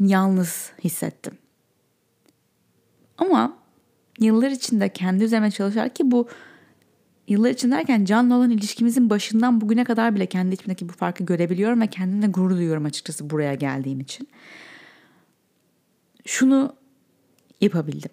[0.00, 1.38] yalnız hissettim.
[3.18, 3.58] Ama
[4.20, 6.28] yıllar içinde kendi üzerime çalışar ki bu
[7.28, 11.80] yıllar için derken canlı olan ilişkimizin başından bugüne kadar bile kendi içimdeki bu farkı görebiliyorum
[11.80, 14.28] ve kendimle gurur duyuyorum açıkçası buraya geldiğim için.
[16.26, 16.76] Şunu
[17.60, 18.10] yapabildim.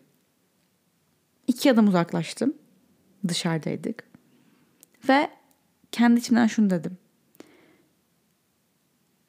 [1.47, 2.53] İki adım uzaklaştım.
[3.27, 4.03] Dışarıdaydık.
[5.09, 5.29] Ve
[5.91, 6.97] kendi içimden şunu dedim.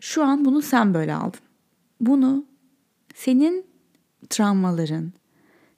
[0.01, 1.41] Şu an bunu sen böyle aldın.
[2.01, 2.47] Bunu
[3.15, 3.67] senin
[4.31, 5.13] travmaların,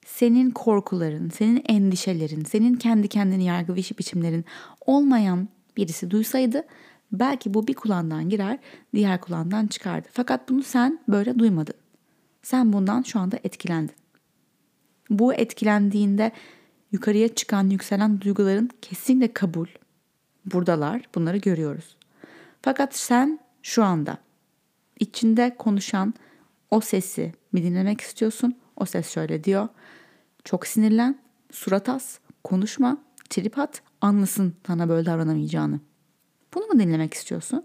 [0.07, 4.45] senin korkuların, senin endişelerin, senin kendi kendini yargı biçimlerin
[4.87, 6.65] olmayan birisi duysaydı
[7.13, 8.59] belki bu bir kulağından girer,
[8.95, 10.09] diğer kulağından çıkardı.
[10.13, 11.75] Fakat bunu sen böyle duymadın.
[12.43, 13.95] Sen bundan şu anda etkilendin.
[15.11, 16.33] Bu etkilendiğinde
[16.93, 19.67] yukarıya çıkan, yükselen duyguların kesinlikle kabul.
[20.47, 21.97] Buradalar, bunları görüyoruz.
[22.63, 24.19] Fakat sen şu anda
[25.01, 26.15] içinde konuşan
[26.71, 28.57] o sesi mi dinlemek istiyorsun?
[28.77, 29.69] O ses şöyle diyor.
[30.45, 31.19] Çok sinirlen,
[31.53, 32.99] surat as, konuşma,
[33.31, 35.81] trip at, anlasın sana böyle davranamayacağını.
[36.55, 37.65] Bunu mu dinlemek istiyorsun?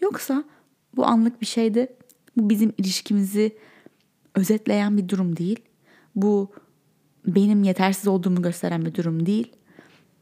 [0.00, 0.44] Yoksa
[0.96, 1.96] bu anlık bir şeydi.
[2.36, 3.56] Bu bizim ilişkimizi
[4.34, 5.60] özetleyen bir durum değil.
[6.16, 6.52] Bu
[7.26, 9.52] benim yetersiz olduğumu gösteren bir durum değil.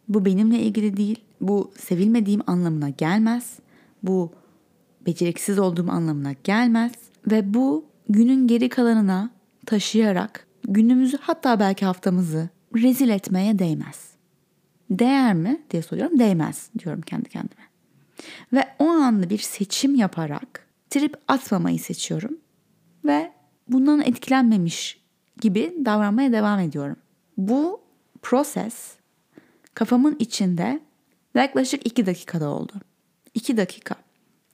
[0.08, 1.20] Bu benimle ilgili değil.
[1.40, 3.58] Bu sevilmediğim anlamına gelmez.
[4.02, 4.32] Bu
[5.06, 6.92] beceriksiz olduğum anlamına gelmez
[7.30, 9.30] ve bu günün geri kalanına
[9.66, 14.12] taşıyarak günümüzü hatta belki haftamızı rezil etmeye değmez.
[14.90, 16.18] Değer mi diye soruyorum.
[16.18, 17.62] Değmez diyorum kendi kendime.
[18.52, 22.36] Ve o anda bir seçim yaparak trip atmamayı seçiyorum
[23.04, 23.32] ve
[23.68, 25.01] bundan etkilenmemiş
[25.42, 26.96] gibi davranmaya devam ediyorum.
[27.36, 27.80] Bu
[28.22, 28.92] proses
[29.74, 30.80] kafamın içinde
[31.34, 32.72] yaklaşık iki dakikada oldu.
[33.34, 33.94] İki dakika.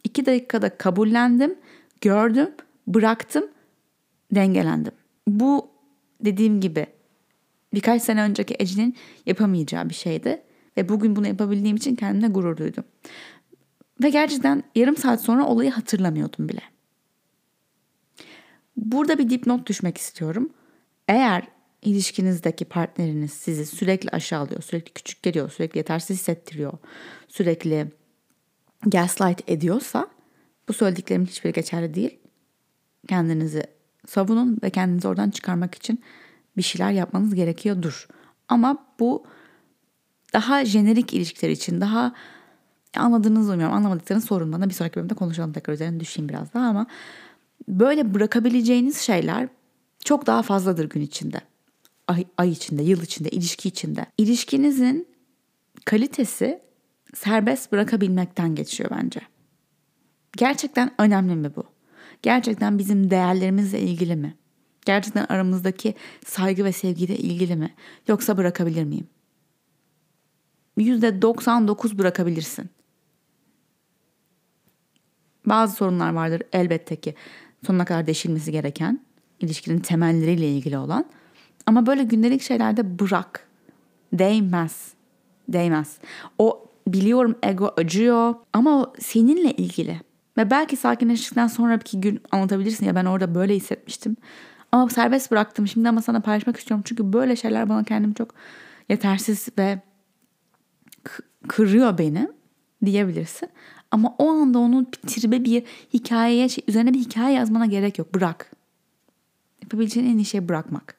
[0.05, 1.55] İki dakikada kabullendim,
[2.01, 2.51] gördüm,
[2.87, 3.45] bıraktım,
[4.35, 4.93] dengelendim.
[5.27, 5.71] Bu
[6.21, 6.87] dediğim gibi
[7.75, 8.97] birkaç sene önceki Ece'nin
[9.27, 10.43] yapamayacağı bir şeydi.
[10.77, 12.85] Ve bugün bunu yapabildiğim için kendime gurur duydum.
[14.03, 16.63] Ve gerçekten yarım saat sonra olayı hatırlamıyordum bile.
[18.77, 20.51] Burada bir dipnot düşmek istiyorum.
[21.09, 21.49] Eğer
[21.83, 26.73] ilişkinizdeki partneriniz sizi sürekli aşağılıyor, sürekli küçük geliyor, sürekli yetersiz hissettiriyor,
[27.29, 27.93] sürekli
[28.87, 30.09] gaslight ediyorsa
[30.69, 32.19] bu söylediklerimin hiçbiri geçerli değil.
[33.09, 33.63] Kendinizi
[34.07, 36.01] savunun ve kendinizi oradan çıkarmak için
[36.57, 38.09] bir şeyler yapmanız gerekiyordur.
[38.49, 39.25] Ama bu
[40.33, 42.15] daha jenerik ilişkiler için daha
[42.97, 43.77] anladığınızı umuyorum.
[43.77, 44.69] Anlamadıklarınız sorun bana.
[44.69, 46.87] Bir sonraki bölümde konuşalım tekrar üzerine düşeyim biraz daha ama
[47.69, 49.49] böyle bırakabileceğiniz şeyler
[50.09, 51.41] çok daha fazladır gün içinde.
[52.07, 54.07] Ay, ay içinde, yıl içinde, ilişki içinde.
[54.19, 55.09] İlişkinizin
[55.85, 56.63] kalitesi
[57.15, 59.21] serbest bırakabilmekten geçiyor bence.
[60.37, 61.65] Gerçekten önemli mi bu?
[62.23, 64.35] Gerçekten bizim değerlerimizle ilgili mi?
[64.85, 65.95] Gerçekten aramızdaki
[66.27, 67.75] saygı ve sevgiyle ilgili mi?
[68.07, 69.09] Yoksa bırakabilir miyim?
[70.79, 72.71] %99 bırakabilirsin.
[75.47, 77.15] Bazı sorunlar vardır elbette ki
[77.67, 79.08] sonuna kadar deşilmesi gereken,
[79.41, 81.05] ilişkinin temelleriyle ilgili olan.
[81.67, 83.49] Ama böyle gündelik şeylerde bırak.
[84.13, 84.93] Değmez.
[85.49, 85.99] Değmez.
[86.39, 90.01] O biliyorum ego acıyor ama o seninle ilgili.
[90.37, 94.17] Ve belki sakinleştikten sonraki gün anlatabilirsin ya ben orada böyle hissetmiştim.
[94.73, 96.85] Ama serbest bıraktım şimdi ama sana paylaşmak istiyorum.
[96.89, 98.35] Çünkü böyle şeyler bana kendimi çok
[98.89, 99.81] yetersiz ve
[101.49, 102.29] kırıyor beni
[102.85, 103.49] diyebilirsin.
[103.91, 105.63] Ama o anda onun tribe bir
[105.95, 108.15] hikayeye, şey, üzerine bir hikaye yazmana gerek yok.
[108.15, 108.53] Bırak.
[109.69, 110.95] Yapabileceğin en iyi şey bırakmak.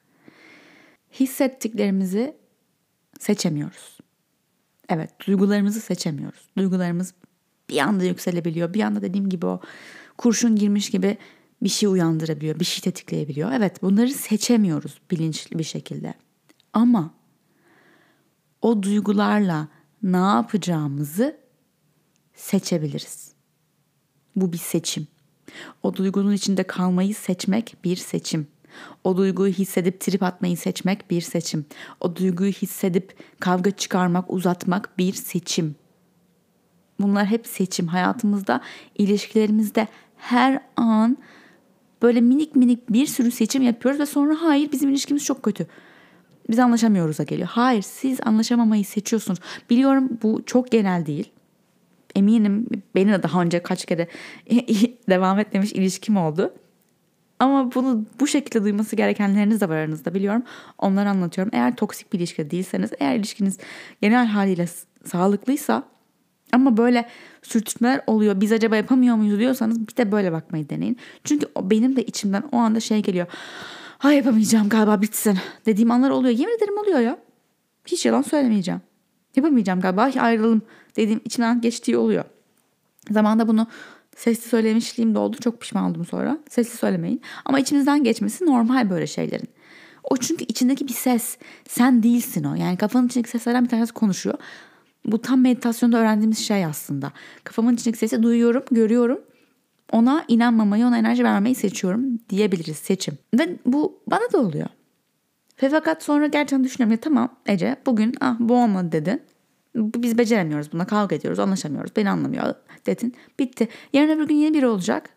[1.12, 2.36] Hissettiklerimizi
[3.18, 3.98] seçemiyoruz.
[4.88, 6.48] Evet, duygularımızı seçemiyoruz.
[6.58, 7.14] Duygularımız
[7.68, 8.74] bir anda yükselebiliyor.
[8.74, 9.60] Bir anda dediğim gibi o
[10.18, 11.18] kurşun girmiş gibi
[11.62, 13.52] bir şey uyandırabiliyor, bir şey tetikleyebiliyor.
[13.52, 16.14] Evet, bunları seçemiyoruz bilinçli bir şekilde.
[16.72, 17.14] Ama
[18.62, 19.68] o duygularla
[20.02, 21.36] ne yapacağımızı
[22.34, 23.32] seçebiliriz.
[24.36, 25.06] Bu bir seçim.
[25.82, 28.46] O duygunun içinde kalmayı seçmek bir seçim.
[29.04, 31.66] O duyguyu hissedip trip atmayı seçmek bir seçim.
[32.00, 35.74] O duyguyu hissedip kavga çıkarmak, uzatmak bir seçim.
[37.00, 37.86] Bunlar hep seçim.
[37.86, 38.60] Hayatımızda,
[38.98, 41.18] ilişkilerimizde her an
[42.02, 45.66] böyle minik minik bir sürü seçim yapıyoruz ve sonra hayır bizim ilişkimiz çok kötü.
[46.50, 47.48] Biz anlaşamıyoruz'a geliyor.
[47.52, 49.38] Hayır siz anlaşamamayı seçiyorsunuz.
[49.70, 51.30] Biliyorum bu çok genel değil.
[52.14, 54.08] Eminim benim de daha önce kaç kere
[55.08, 56.54] devam etmemiş ilişkim oldu.
[57.40, 60.42] Ama bunu bu şekilde duyması gerekenleriniz de var aranızda biliyorum.
[60.78, 61.50] Onları anlatıyorum.
[61.54, 63.58] Eğer toksik bir ilişki değilseniz, eğer ilişkiniz
[64.02, 64.66] genel haliyle
[65.04, 65.82] sağlıklıysa
[66.52, 67.08] ama böyle
[67.42, 68.40] sürtüşmeler oluyor.
[68.40, 70.96] Biz acaba yapamıyor muyuz diyorsanız bir de böyle bakmayı deneyin.
[71.24, 73.26] Çünkü benim de içimden o anda şey geliyor.
[73.98, 76.38] Hay yapamayacağım galiba bitsin dediğim anlar oluyor.
[76.38, 77.18] Yemin ederim oluyor ya.
[77.86, 78.80] Hiç yalan söylemeyeceğim.
[79.36, 80.62] Yapamayacağım galiba ayrılalım
[80.96, 82.24] dediğim içimden geçtiği oluyor.
[83.10, 83.66] Zamanında bunu
[84.16, 85.36] sesli söylemişliğim de oldu.
[85.40, 86.38] Çok pişman oldum sonra.
[86.48, 87.20] Sesli söylemeyin.
[87.44, 89.48] Ama içimizden geçmesi normal böyle şeylerin.
[90.04, 91.38] O çünkü içindeki bir ses.
[91.68, 92.54] Sen değilsin o.
[92.54, 94.38] Yani kafanın içindeki seslerden bir tanesi konuşuyor.
[95.04, 97.12] Bu tam meditasyonda öğrendiğimiz şey aslında.
[97.44, 99.20] Kafamın içindeki sesi duyuyorum, görüyorum.
[99.92, 103.18] Ona inanmamayı, ona enerji vermeyi seçiyorum diyebiliriz seçim.
[103.38, 104.66] Ve bu bana da oluyor.
[105.62, 109.22] Ve fakat sonra gerçekten düşünüyorum ya tamam Ece bugün ah bu olmadı dedin.
[109.74, 112.54] Biz beceremiyoruz buna kavga ediyoruz anlaşamıyoruz beni anlamıyor
[112.86, 113.14] dedin.
[113.38, 113.68] Bitti.
[113.92, 115.10] Yarın öbür gün yeni biri olacak.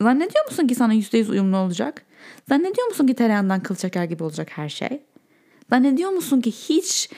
[0.00, 2.02] Zannediyor musun ki sana yüzde yüz uyumlu olacak?
[2.48, 5.02] Zannediyor musun ki tereyağından kıl çeker gibi olacak her şey?
[5.70, 7.10] Zannediyor musun ki hiç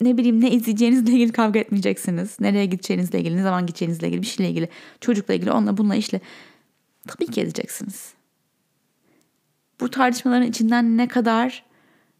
[0.00, 2.40] ne bileyim ne izleyeceğinizle ilgili kavga etmeyeceksiniz.
[2.40, 4.68] Nereye gideceğinizle ilgili, ne zaman gideceğinizle ilgili, bir şeyle ilgili,
[5.00, 6.20] çocukla ilgili, onunla bununla işle.
[7.06, 8.12] Tabii ki edeceksiniz.
[9.80, 11.64] Bu tartışmaların içinden ne kadar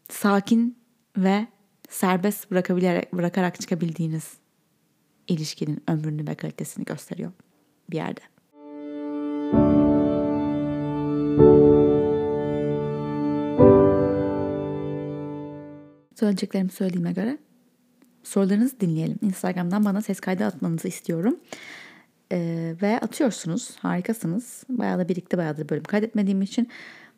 [0.09, 0.77] sakin
[1.17, 1.47] ve
[1.89, 4.33] serbest bırakabilerek, bırakarak çıkabildiğiniz
[5.27, 7.31] ilişkinin ömrünü ve kalitesini gösteriyor
[7.89, 8.21] bir yerde.
[16.15, 17.37] Söyleyeceklerimi söylediğime göre
[18.23, 19.17] sorularınızı dinleyelim.
[19.21, 21.39] Instagram'dan bana ses kaydı atmanızı istiyorum.
[22.31, 23.75] Ee, ve atıyorsunuz.
[23.79, 24.63] Harikasınız.
[24.69, 26.67] Bayağı da birikti bayağı da bölüm kaydetmediğim için.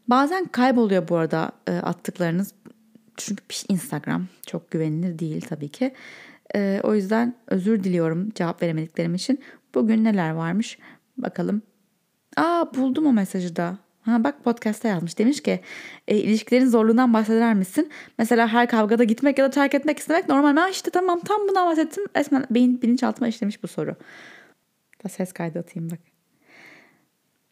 [0.08, 2.54] Bazen kayboluyor bu arada e, attıklarınız.
[3.26, 5.94] Çünkü Instagram çok güvenilir değil tabii ki.
[6.56, 9.40] E, o yüzden özür diliyorum cevap veremediklerim için.
[9.76, 10.78] Bugün neler varmış
[11.18, 11.62] bakalım.
[12.38, 13.78] Aa buldum o mesajı da.
[14.02, 15.18] Ha bak podcast'ta yazmış.
[15.18, 15.62] Demiş ki
[16.08, 17.90] e, ilişkilerin zorluğundan bahseder misin?
[18.18, 20.56] Mesela her kavgada gitmek ya da terk etmek istemek normal.
[20.56, 22.04] Ben işte tamam tam buna bahsettim.
[22.16, 23.96] Resmen beyin bilinçaltıma işlemiş bu soru.
[25.04, 26.00] Da ses kaydı atayım bak.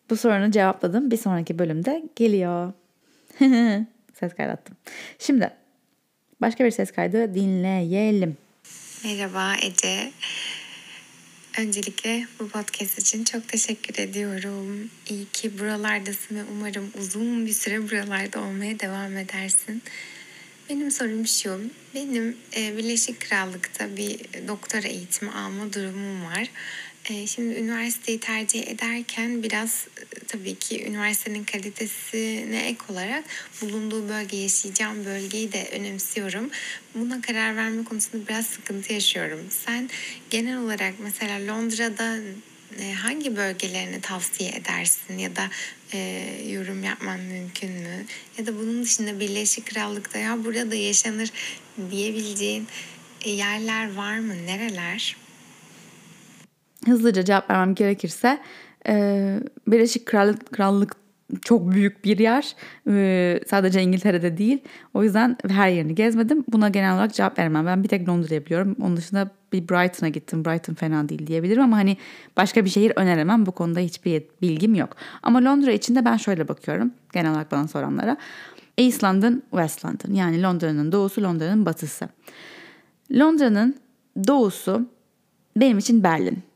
[0.10, 1.12] Bu sorunu cevapladım.
[1.12, 2.74] Bir sonraki bölümde geliyor.
[4.14, 4.78] ses kaydı attım.
[5.20, 5.52] Şimdi
[6.42, 8.38] başka bir ses kaydı dinleyelim.
[9.04, 10.12] Merhaba Ece.
[11.60, 14.90] Öncelikle bu podcast için çok teşekkür ediyorum.
[15.10, 19.82] İyi ki buralardasın ve umarım uzun bir süre buralarda olmaya devam edersin.
[20.70, 21.62] Benim sorum şu.
[21.96, 26.50] Benim e, Birleşik Krallık'ta bir doktora eğitimi alma durumum var.
[27.10, 33.24] E, şimdi üniversiteyi tercih ederken biraz e, tabii ki üniversitenin kalitesine ek olarak
[33.62, 36.50] bulunduğu bölge, yaşayacağım bölgeyi de önemsiyorum.
[36.96, 39.40] Buna karar verme konusunda biraz sıkıntı yaşıyorum.
[39.50, 39.90] Sen
[40.30, 42.18] genel olarak mesela Londra'da
[42.80, 45.50] e, hangi bölgelerini tavsiye edersin ya da
[45.94, 48.06] e, yorum yapman mümkün mü?
[48.38, 51.30] Ya da bunun dışında Birleşik Krallık'ta ya burada yaşanır
[51.92, 52.68] diyebileceğin
[53.26, 54.46] yerler var mı?
[54.46, 55.16] Nereler?
[56.86, 58.40] Hızlıca cevap vermem gerekirse
[58.88, 60.96] e, Birleşik Krallık, Krallık
[61.42, 62.56] çok büyük bir yer.
[62.88, 64.60] Ee, sadece İngiltere'de değil.
[64.94, 66.44] O yüzden her yerini gezmedim.
[66.52, 67.66] Buna genel olarak cevap veremem.
[67.66, 68.76] Ben bir tek Londra'yı biliyorum.
[68.82, 70.46] Onun dışında bir Brighton'a gittim.
[70.46, 71.98] Brighton fena değil diyebilirim ama hani
[72.38, 73.46] başka bir şehir öneremem.
[73.46, 74.96] Bu konuda hiçbir bilgim yok.
[75.24, 76.92] Ama Londra için de ben şöyle bakıyorum.
[77.14, 78.18] Genel olarak bana soranlara.
[78.78, 80.14] East London, West London.
[80.14, 82.10] Yani Londra'nın doğusu, Londra'nın batısı.
[83.12, 83.76] Londra'nın
[84.28, 84.88] doğusu
[85.56, 86.49] benim için Berlin.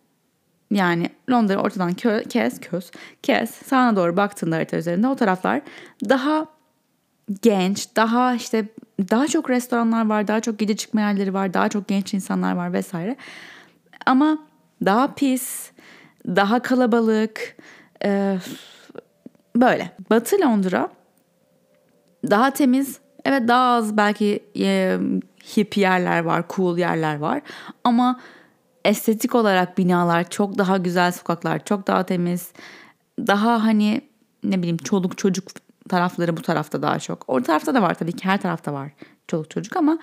[0.73, 2.91] Yani Londra ortadan kö- kes, köz,
[3.23, 5.61] kes sağına doğru baktığında harita üzerinde o taraflar
[6.09, 6.45] daha
[7.41, 8.65] genç, daha işte
[9.11, 12.73] daha çok restoranlar var, daha çok gece çıkma yerleri var, daha çok genç insanlar var
[12.73, 13.15] vesaire.
[14.05, 14.37] Ama
[14.85, 15.71] daha pis,
[16.27, 17.55] daha kalabalık,
[18.05, 18.37] e,
[19.55, 19.91] böyle.
[20.09, 20.89] Batı Londra
[22.29, 24.97] daha temiz, evet daha az belki e,
[25.57, 27.41] hip yerler var, cool yerler var
[27.83, 28.19] ama
[28.85, 32.51] estetik olarak binalar çok daha güzel sokaklar, çok daha temiz.
[33.19, 34.01] Daha hani
[34.43, 35.43] ne bileyim çoluk çocuk
[35.89, 37.29] tarafları bu tarafta daha çok.
[37.29, 38.91] O tarafta da var tabii ki her tarafta var
[39.27, 39.99] çoluk çocuk ama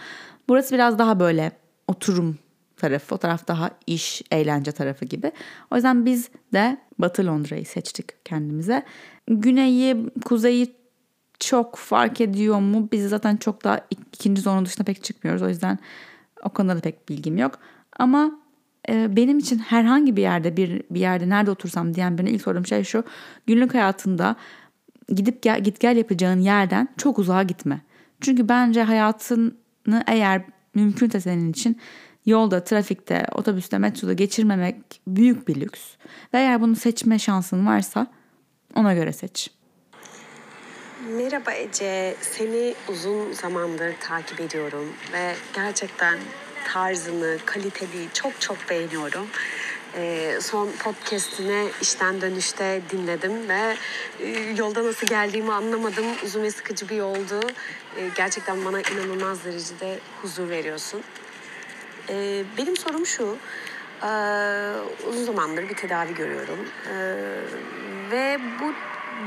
[0.49, 1.53] burası biraz daha böyle
[1.89, 2.39] oturum
[2.77, 3.15] tarafı.
[3.15, 5.33] O taraf daha iş, eğlence tarafı gibi.
[5.71, 8.85] O yüzden biz de Batı Londra'yı seçtik kendimize.
[9.29, 10.77] Güneyi, kuzeyi
[11.39, 12.89] çok fark ediyor mu?
[12.93, 15.43] Biz zaten çok daha ikinci zonun dışına pek çıkmıyoruz.
[15.43, 15.79] O yüzden
[16.43, 17.59] o konuda da pek bilgim yok.
[17.99, 18.41] Ama
[18.89, 22.85] benim için herhangi bir yerde bir bir yerde nerede otursam diyen birine ilk sorduğum şey
[22.85, 23.05] şu.
[23.47, 24.37] Günlük hayatında
[25.09, 27.81] gidip gel, git gel yapacağın yerden çok uzağa gitme.
[28.21, 30.43] Çünkü bence hayatını eğer
[30.75, 31.81] mümkünse senin için
[32.27, 35.81] yolda, trafikte, otobüste, metroda geçirmemek büyük bir lüks.
[36.35, 38.07] Ve eğer bunu seçme şansın varsa
[38.75, 39.51] ona göre seç.
[41.17, 46.19] Merhaba Ece, seni uzun zamandır takip ediyorum ve gerçekten
[46.65, 49.27] tarzını, kaliteli çok çok beğeniyorum.
[49.95, 53.77] Ee, son podcastine işten dönüşte dinledim ve
[54.21, 56.05] e, yolda nasıl geldiğimi anlamadım.
[56.25, 57.41] Uzun ve sıkıcı bir yoldu.
[57.97, 61.03] Ee, gerçekten bana inanılmaz derecede huzur veriyorsun.
[62.09, 63.37] Ee, benim sorum şu,
[64.03, 64.73] ee,
[65.09, 67.17] uzun zamandır bir tedavi görüyorum ee,
[68.11, 68.73] ve bu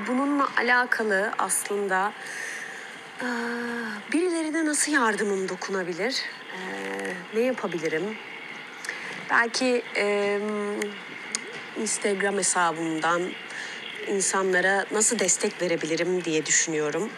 [0.07, 2.13] bununla alakalı aslında e,
[4.13, 6.15] birilerine nasıl yardımım dokunabilir?
[6.57, 8.03] Ee, ne yapabilirim?
[9.29, 10.39] Belki e,
[11.81, 13.21] Instagram hesabımdan
[14.07, 17.09] insanlara nasıl destek verebilirim diye düşünüyorum.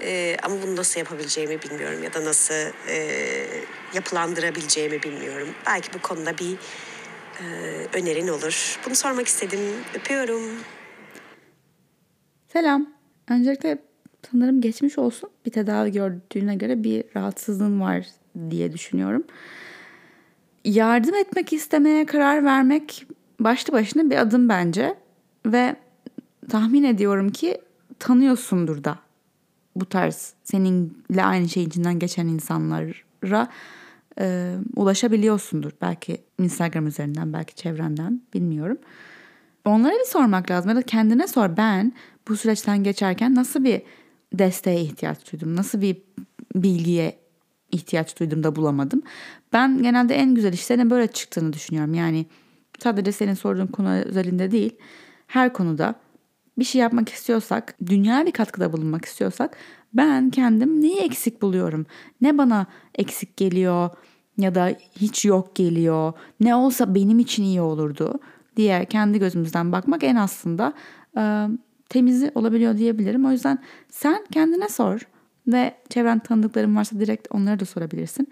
[0.00, 3.46] Ee, ama bunu nasıl yapabileceğimi bilmiyorum ya da nasıl e,
[3.94, 5.48] yapılandırabileceğimi bilmiyorum.
[5.66, 6.56] Belki bu konuda bir
[7.40, 7.44] e,
[7.92, 8.78] önerin olur.
[8.86, 9.60] Bunu sormak istedim.
[9.94, 10.42] Öpüyorum.
[12.52, 12.86] Selam.
[13.28, 13.89] Öncelikle
[14.30, 15.30] sanırım geçmiş olsun.
[15.46, 18.06] Bir tedavi gördüğüne göre bir rahatsızlığın var
[18.50, 19.24] diye düşünüyorum.
[20.64, 23.06] Yardım etmek istemeye karar vermek
[23.40, 24.94] başlı başına bir adım bence
[25.46, 25.76] ve
[26.48, 27.60] tahmin ediyorum ki
[27.98, 28.98] tanıyorsundur da
[29.76, 33.48] bu tarz seninle aynı şey içinden geçen insanlara
[34.20, 35.70] e, ulaşabiliyorsundur.
[35.80, 38.78] Belki Instagram üzerinden, belki çevrenden bilmiyorum.
[39.64, 41.92] Onlara bir sormak lazım ya da kendine sor ben
[42.28, 43.82] bu süreçten geçerken nasıl bir
[44.32, 45.96] desteğe ihtiyaç duydum, nasıl bir
[46.54, 47.18] bilgiye
[47.72, 49.02] ihtiyaç duydum da bulamadım.
[49.52, 51.94] Ben genelde en güzel işlerin böyle çıktığını düşünüyorum.
[51.94, 52.26] Yani
[52.78, 54.76] sadece senin sorduğun konu özelinde değil,
[55.26, 55.94] her konuda
[56.58, 59.56] bir şey yapmak istiyorsak, dünyaya bir katkıda bulunmak istiyorsak
[59.94, 61.86] ben kendim neyi eksik buluyorum?
[62.20, 63.90] Ne bana eksik geliyor
[64.38, 66.12] ya da hiç yok geliyor?
[66.40, 68.20] Ne olsa benim için iyi olurdu
[68.56, 70.72] diye kendi gözümüzden bakmak en aslında
[71.16, 71.46] e,
[71.90, 73.24] temizi olabiliyor diyebilirim.
[73.24, 75.00] O yüzden sen kendine sor
[75.46, 78.28] ve çevren tanıdıkların varsa direkt onlara da sorabilirsin.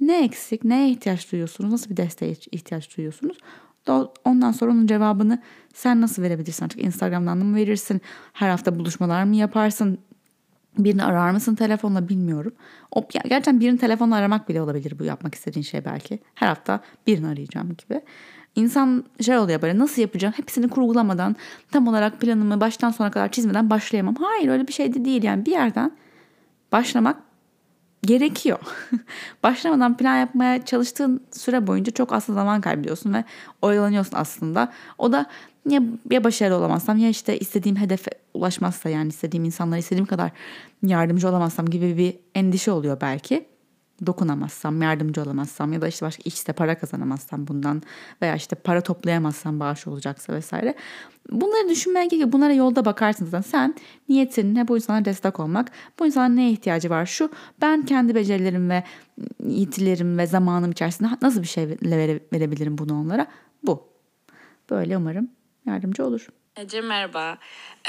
[0.00, 3.38] Ne eksik, neye ihtiyaç duyuyorsunuz, nasıl bir desteğe ihtiyaç duyuyorsunuz?
[4.24, 5.42] Ondan sonra onun cevabını
[5.74, 8.00] sen nasıl verebilirsin artık Instagram'dan mı verirsin?
[8.32, 9.98] Her hafta buluşmalar mı yaparsın?
[10.78, 12.52] Birini arar mısın telefonla bilmiyorum.
[12.90, 16.18] O, gerçekten birini telefonla aramak bile olabilir bu yapmak istediğin şey belki.
[16.34, 18.00] Her hafta birini arayacağım gibi.
[18.58, 21.36] İnsan şey oluyor böyle nasıl yapacağım hepsini kurgulamadan
[21.70, 24.14] tam olarak planımı baştan sona kadar çizmeden başlayamam.
[24.14, 25.92] Hayır öyle bir şey de değil yani bir yerden
[26.72, 27.16] başlamak
[28.02, 28.58] gerekiyor.
[29.42, 33.24] Başlamadan plan yapmaya çalıştığın süre boyunca çok aslında zaman kaybediyorsun ve
[33.62, 34.72] oyalanıyorsun aslında.
[34.98, 35.26] O da
[35.68, 40.30] ya, ya başarılı olamazsam ya işte istediğim hedefe ulaşmazsa yani istediğim insanlara istediğim kadar
[40.82, 43.46] yardımcı olamazsam gibi bir endişe oluyor belki
[44.06, 47.82] dokunamazsam, yardımcı olamazsam ya da işte başka işte para kazanamazsam bundan
[48.22, 50.74] veya işte para toplayamazsam bağış olacaksa vesaire.
[51.30, 52.32] Bunları düşünmeye gerekiyor.
[52.32, 53.50] Bunlara yolda bakarsın zaten.
[53.50, 53.74] Sen
[54.08, 55.70] niyetin ne bu insanlara destek olmak.
[55.98, 57.06] Bu insanların neye ihtiyacı var?
[57.06, 57.30] Şu
[57.60, 58.84] ben kendi becerilerim ve
[59.46, 63.26] yetilerim ve zamanım içerisinde nasıl bir şey vere, verebilirim bunu onlara?
[63.62, 63.88] Bu.
[64.70, 65.30] Böyle umarım
[65.66, 66.28] yardımcı olur.
[66.56, 67.38] Ece merhaba.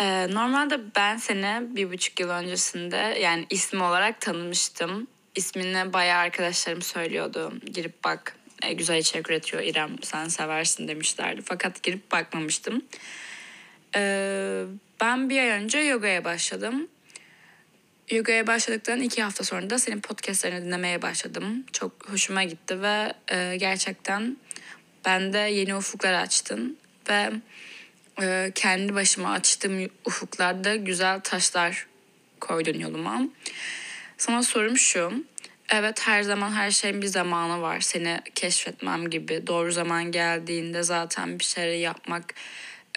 [0.01, 5.07] Ee, normalde ben seni bir buçuk yıl öncesinde yani ismi olarak tanımıştım.
[5.36, 7.53] İsmini bayağı arkadaşlarım söylüyordu.
[7.65, 11.41] Girip bak e, güzel içerik üretiyor İrem sen seversin demişlerdi.
[11.45, 12.82] Fakat girip bakmamıştım.
[13.95, 14.63] Ee,
[15.01, 16.88] ben bir ay önce yogaya başladım.
[18.11, 21.65] Yogaya başladıktan iki hafta sonra da senin podcastlerini dinlemeye başladım.
[21.73, 24.38] Çok hoşuma gitti ve e, gerçekten
[25.05, 26.77] bende yeni ufuklar açtın.
[27.09, 27.32] Ve
[28.21, 31.88] e, kendi başıma açtığım ufuklarda güzel taşlar
[32.39, 33.21] koydun yoluma.
[34.20, 35.26] Sana sorum şu.
[35.70, 37.80] Evet her zaman her şeyin bir zamanı var.
[37.80, 39.47] Seni keşfetmem gibi.
[39.47, 42.34] Doğru zaman geldiğinde zaten bir şeyleri yapmak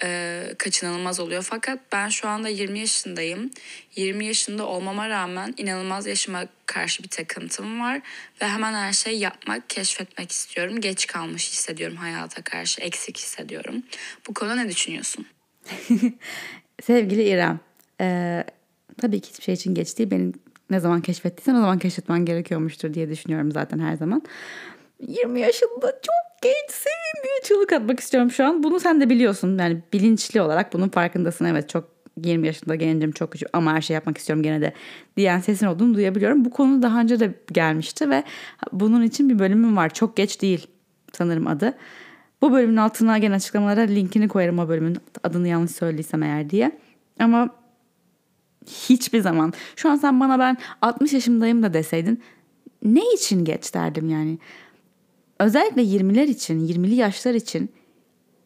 [0.03, 1.43] e, kaçınılmaz oluyor.
[1.49, 3.51] Fakat ben şu anda 20 yaşındayım.
[3.95, 8.01] 20 yaşında olmama rağmen inanılmaz yaşıma karşı bir takıntım var.
[8.41, 10.81] Ve hemen her şeyi yapmak, keşfetmek istiyorum.
[10.81, 13.83] Geç kalmış hissediyorum hayata karşı, eksik hissediyorum.
[14.27, 15.25] Bu konuda ne düşünüyorsun?
[16.83, 17.59] Sevgili İrem,
[18.01, 18.43] e,
[19.01, 20.11] tabii ki hiçbir şey için geç değil.
[20.11, 24.21] Benim ne zaman keşfettiysen o zaman keşfetmen gerekiyormuştur diye düşünüyorum zaten her zaman.
[25.07, 28.63] 20 yaşında çok gençsin diye çığlık atmak istiyorum şu an.
[28.63, 29.57] Bunu sen de biliyorsun.
[29.57, 31.45] Yani bilinçli olarak bunun farkındasın.
[31.45, 31.89] Evet çok
[32.23, 34.73] 20 yaşında gencim çok küçük ama her şey yapmak istiyorum gene de
[35.17, 36.45] diyen sesin olduğunu duyabiliyorum.
[36.45, 38.23] Bu konu daha önce de gelmişti ve
[38.71, 39.93] bunun için bir bölümüm var.
[39.93, 40.67] Çok geç değil
[41.13, 41.73] sanırım adı.
[42.41, 46.79] Bu bölümün altına gene açıklamalara linkini koyarım o bölümün adını yanlış söylediysem eğer diye.
[47.19, 47.49] Ama
[48.67, 52.23] hiçbir zaman şu an sen bana ben 60 yaşımdayım da deseydin
[52.83, 54.39] ne için geç derdim yani.
[55.39, 57.69] Özellikle 20'ler için, 20'li yaşlar için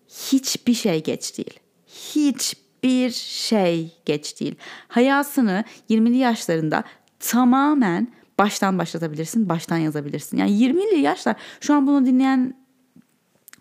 [0.07, 1.59] hiçbir şey geç değil.
[1.87, 4.55] Hiçbir şey geç değil.
[4.87, 6.83] Hayatını 20'li yaşlarında
[7.19, 8.07] tamamen
[8.39, 10.37] baştan başlatabilirsin, baştan yazabilirsin.
[10.37, 12.55] Yani 20'li yaşlar şu an bunu dinleyen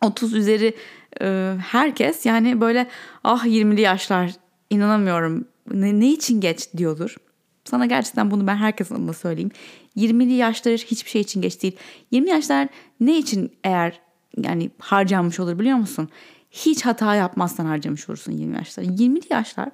[0.02, 0.74] 30 üzeri
[1.20, 2.86] e, herkes yani böyle
[3.24, 4.32] ah 20'li yaşlar
[4.70, 7.16] inanamıyorum ne, ne için geç diyordur.
[7.64, 9.50] Sana gerçekten bunu ben herkesin adına söyleyeyim.
[9.96, 11.76] 20'li yaşlar hiçbir şey için geç değil.
[12.10, 12.68] 20 yaşlar
[13.00, 14.00] ne için eğer
[14.36, 16.08] yani harcanmış olur biliyor musun?
[16.50, 18.82] Hiç hata yapmazsan harcamış olursun 20 yaşlar.
[18.82, 19.68] 20'li yaşlar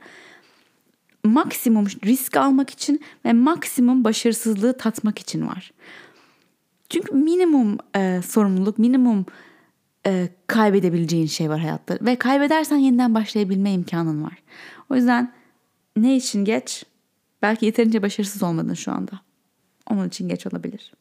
[1.25, 5.73] maksimum risk almak için ve maksimum başarısızlığı tatmak için var.
[6.89, 9.27] Çünkü minimum e, sorumluluk, minimum
[10.07, 11.99] e, kaybedebileceğin şey var hayatta.
[12.01, 14.43] Ve kaybedersen yeniden başlayabilme imkanın var.
[14.91, 15.33] O yüzden
[15.97, 16.85] ne için geç?
[17.43, 19.21] Belki yeterince başarısız olmadın şu anda.
[19.91, 20.93] Onun için geç olabilir.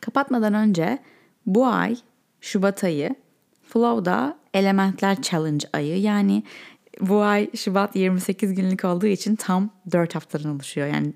[0.00, 0.98] Kapatmadan önce
[1.46, 1.96] bu ay
[2.40, 3.14] Şubat ayı
[3.62, 6.00] Flow'da Elementler Challenge ayı.
[6.00, 6.42] Yani
[7.00, 10.86] bu ay Şubat 28 günlük olduğu için tam 4 haftadan oluşuyor.
[10.86, 11.12] Yani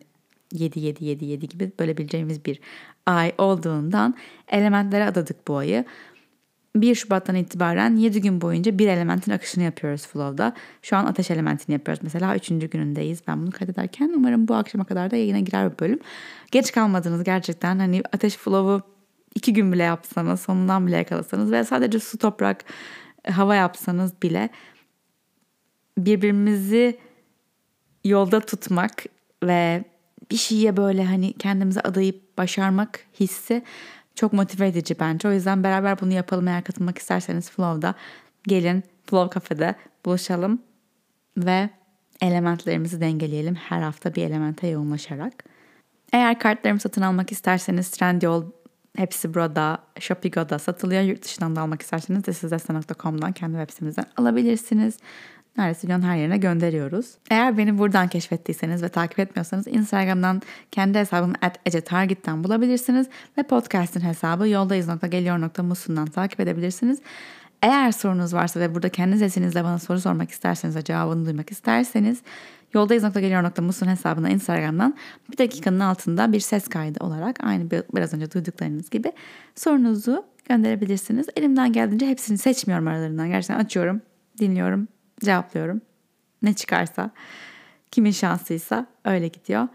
[0.53, 2.61] 7 7 7 7 gibi bölebileceğimiz bir
[3.07, 4.15] ay olduğundan
[4.49, 5.85] elementlere adadık bu ayı.
[6.77, 10.55] 1 Şubat'tan itibaren 7 gün boyunca bir elementin akışını yapıyoruz Flow'da.
[10.83, 12.03] Şu an ateş elementini yapıyoruz.
[12.03, 12.49] Mesela 3.
[12.49, 13.23] günündeyiz.
[13.29, 15.99] Ben bunu kaydederken umarım bu akşama kadar da yayına girer bir bölüm.
[16.51, 17.79] Geç kalmadınız gerçekten.
[17.79, 18.83] Hani ateş Flow'u
[19.35, 22.65] 2 gün bile yapsanız, sonundan bile yakalasanız ve sadece su, toprak,
[23.31, 24.51] hava yapsanız bile
[25.99, 26.99] birbirimizi
[28.05, 29.05] yolda tutmak
[29.45, 29.85] ve
[30.31, 33.63] bir şeye böyle hani kendimize adayıp başarmak hissi
[34.15, 35.29] çok motive edici bence.
[35.29, 36.49] O yüzden beraber bunu yapalım.
[36.49, 37.95] Eğer katılmak isterseniz Flow'da
[38.43, 40.63] gelin Flow Cafe'de buluşalım
[41.37, 41.71] ve
[42.21, 43.55] elementlerimizi dengeleyelim.
[43.55, 45.45] Her hafta bir elemente yoğunlaşarak.
[46.13, 48.45] Eğer kartlarımı satın almak isterseniz Trendyol
[48.97, 51.03] hepsi burada, Shopigo'da satılıyor.
[51.03, 54.99] Yurt dışından da almak isterseniz de sizestan.com'dan kendi web sitemizden alabilirsiniz.
[55.59, 57.15] Neredeyse dünyanın her yerine gönderiyoruz.
[57.31, 61.33] Eğer beni buradan keşfettiyseniz ve takip etmiyorsanız Instagram'dan kendi hesabım
[61.67, 63.07] @ecetarget'ten bulabilirsiniz
[63.39, 67.01] ve podcast'in hesabı yoldayız.geliyor.musundan takip edebilirsiniz.
[67.63, 72.23] Eğer sorunuz varsa ve burada kendi sesinizle bana soru sormak isterseniz ve cevabını duymak isterseniz
[72.75, 74.95] yoldayız.geliyor.musun hesabına Instagram'dan
[75.33, 79.13] bir dakikanın altında bir ses kaydı olarak aynı biraz önce duyduklarınız gibi
[79.55, 81.27] sorunuzu gönderebilirsiniz.
[81.37, 83.29] Elimden geldiğince hepsini seçmiyorum aralarından.
[83.29, 84.01] Gerçekten açıyorum,
[84.39, 84.89] dinliyorum,
[85.25, 85.81] cevaplıyorum.
[86.43, 87.11] Ne çıkarsa,
[87.91, 89.69] kimin şansıysa öyle gidiyor.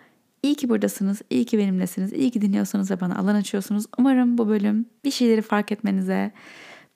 [0.43, 3.85] İyi ki buradasınız, iyi ki benimlesiniz, iyi ki dinliyorsanız ve bana alan açıyorsunuz.
[3.97, 6.31] Umarım bu bölüm bir şeyleri fark etmenize,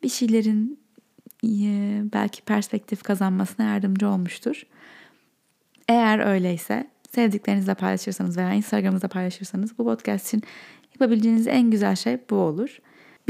[0.03, 0.79] bir şeylerin
[1.43, 4.63] e, belki perspektif kazanmasına yardımcı olmuştur.
[5.87, 10.43] Eğer öyleyse sevdiklerinizle paylaşırsanız veya Instagram'ınızda paylaşırsanız bu podcast için
[10.93, 12.79] yapabileceğiniz en güzel şey bu olur.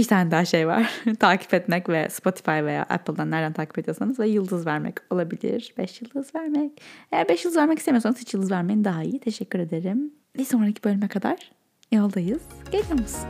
[0.02, 0.92] Bir tane daha şey var.
[1.20, 5.74] takip etmek ve Spotify veya Apple'dan nereden takip ediyorsanız ve yıldız vermek olabilir.
[5.78, 6.82] 5 yıldız vermek.
[7.12, 9.20] Eğer 5 yıldız vermek istemiyorsanız hiç yıldız vermeyin daha iyi.
[9.20, 10.14] Teşekkür ederim.
[10.38, 11.52] Bir sonraki bölüme kadar
[11.92, 12.42] yoldayız.
[12.72, 13.30] Geliyor musun?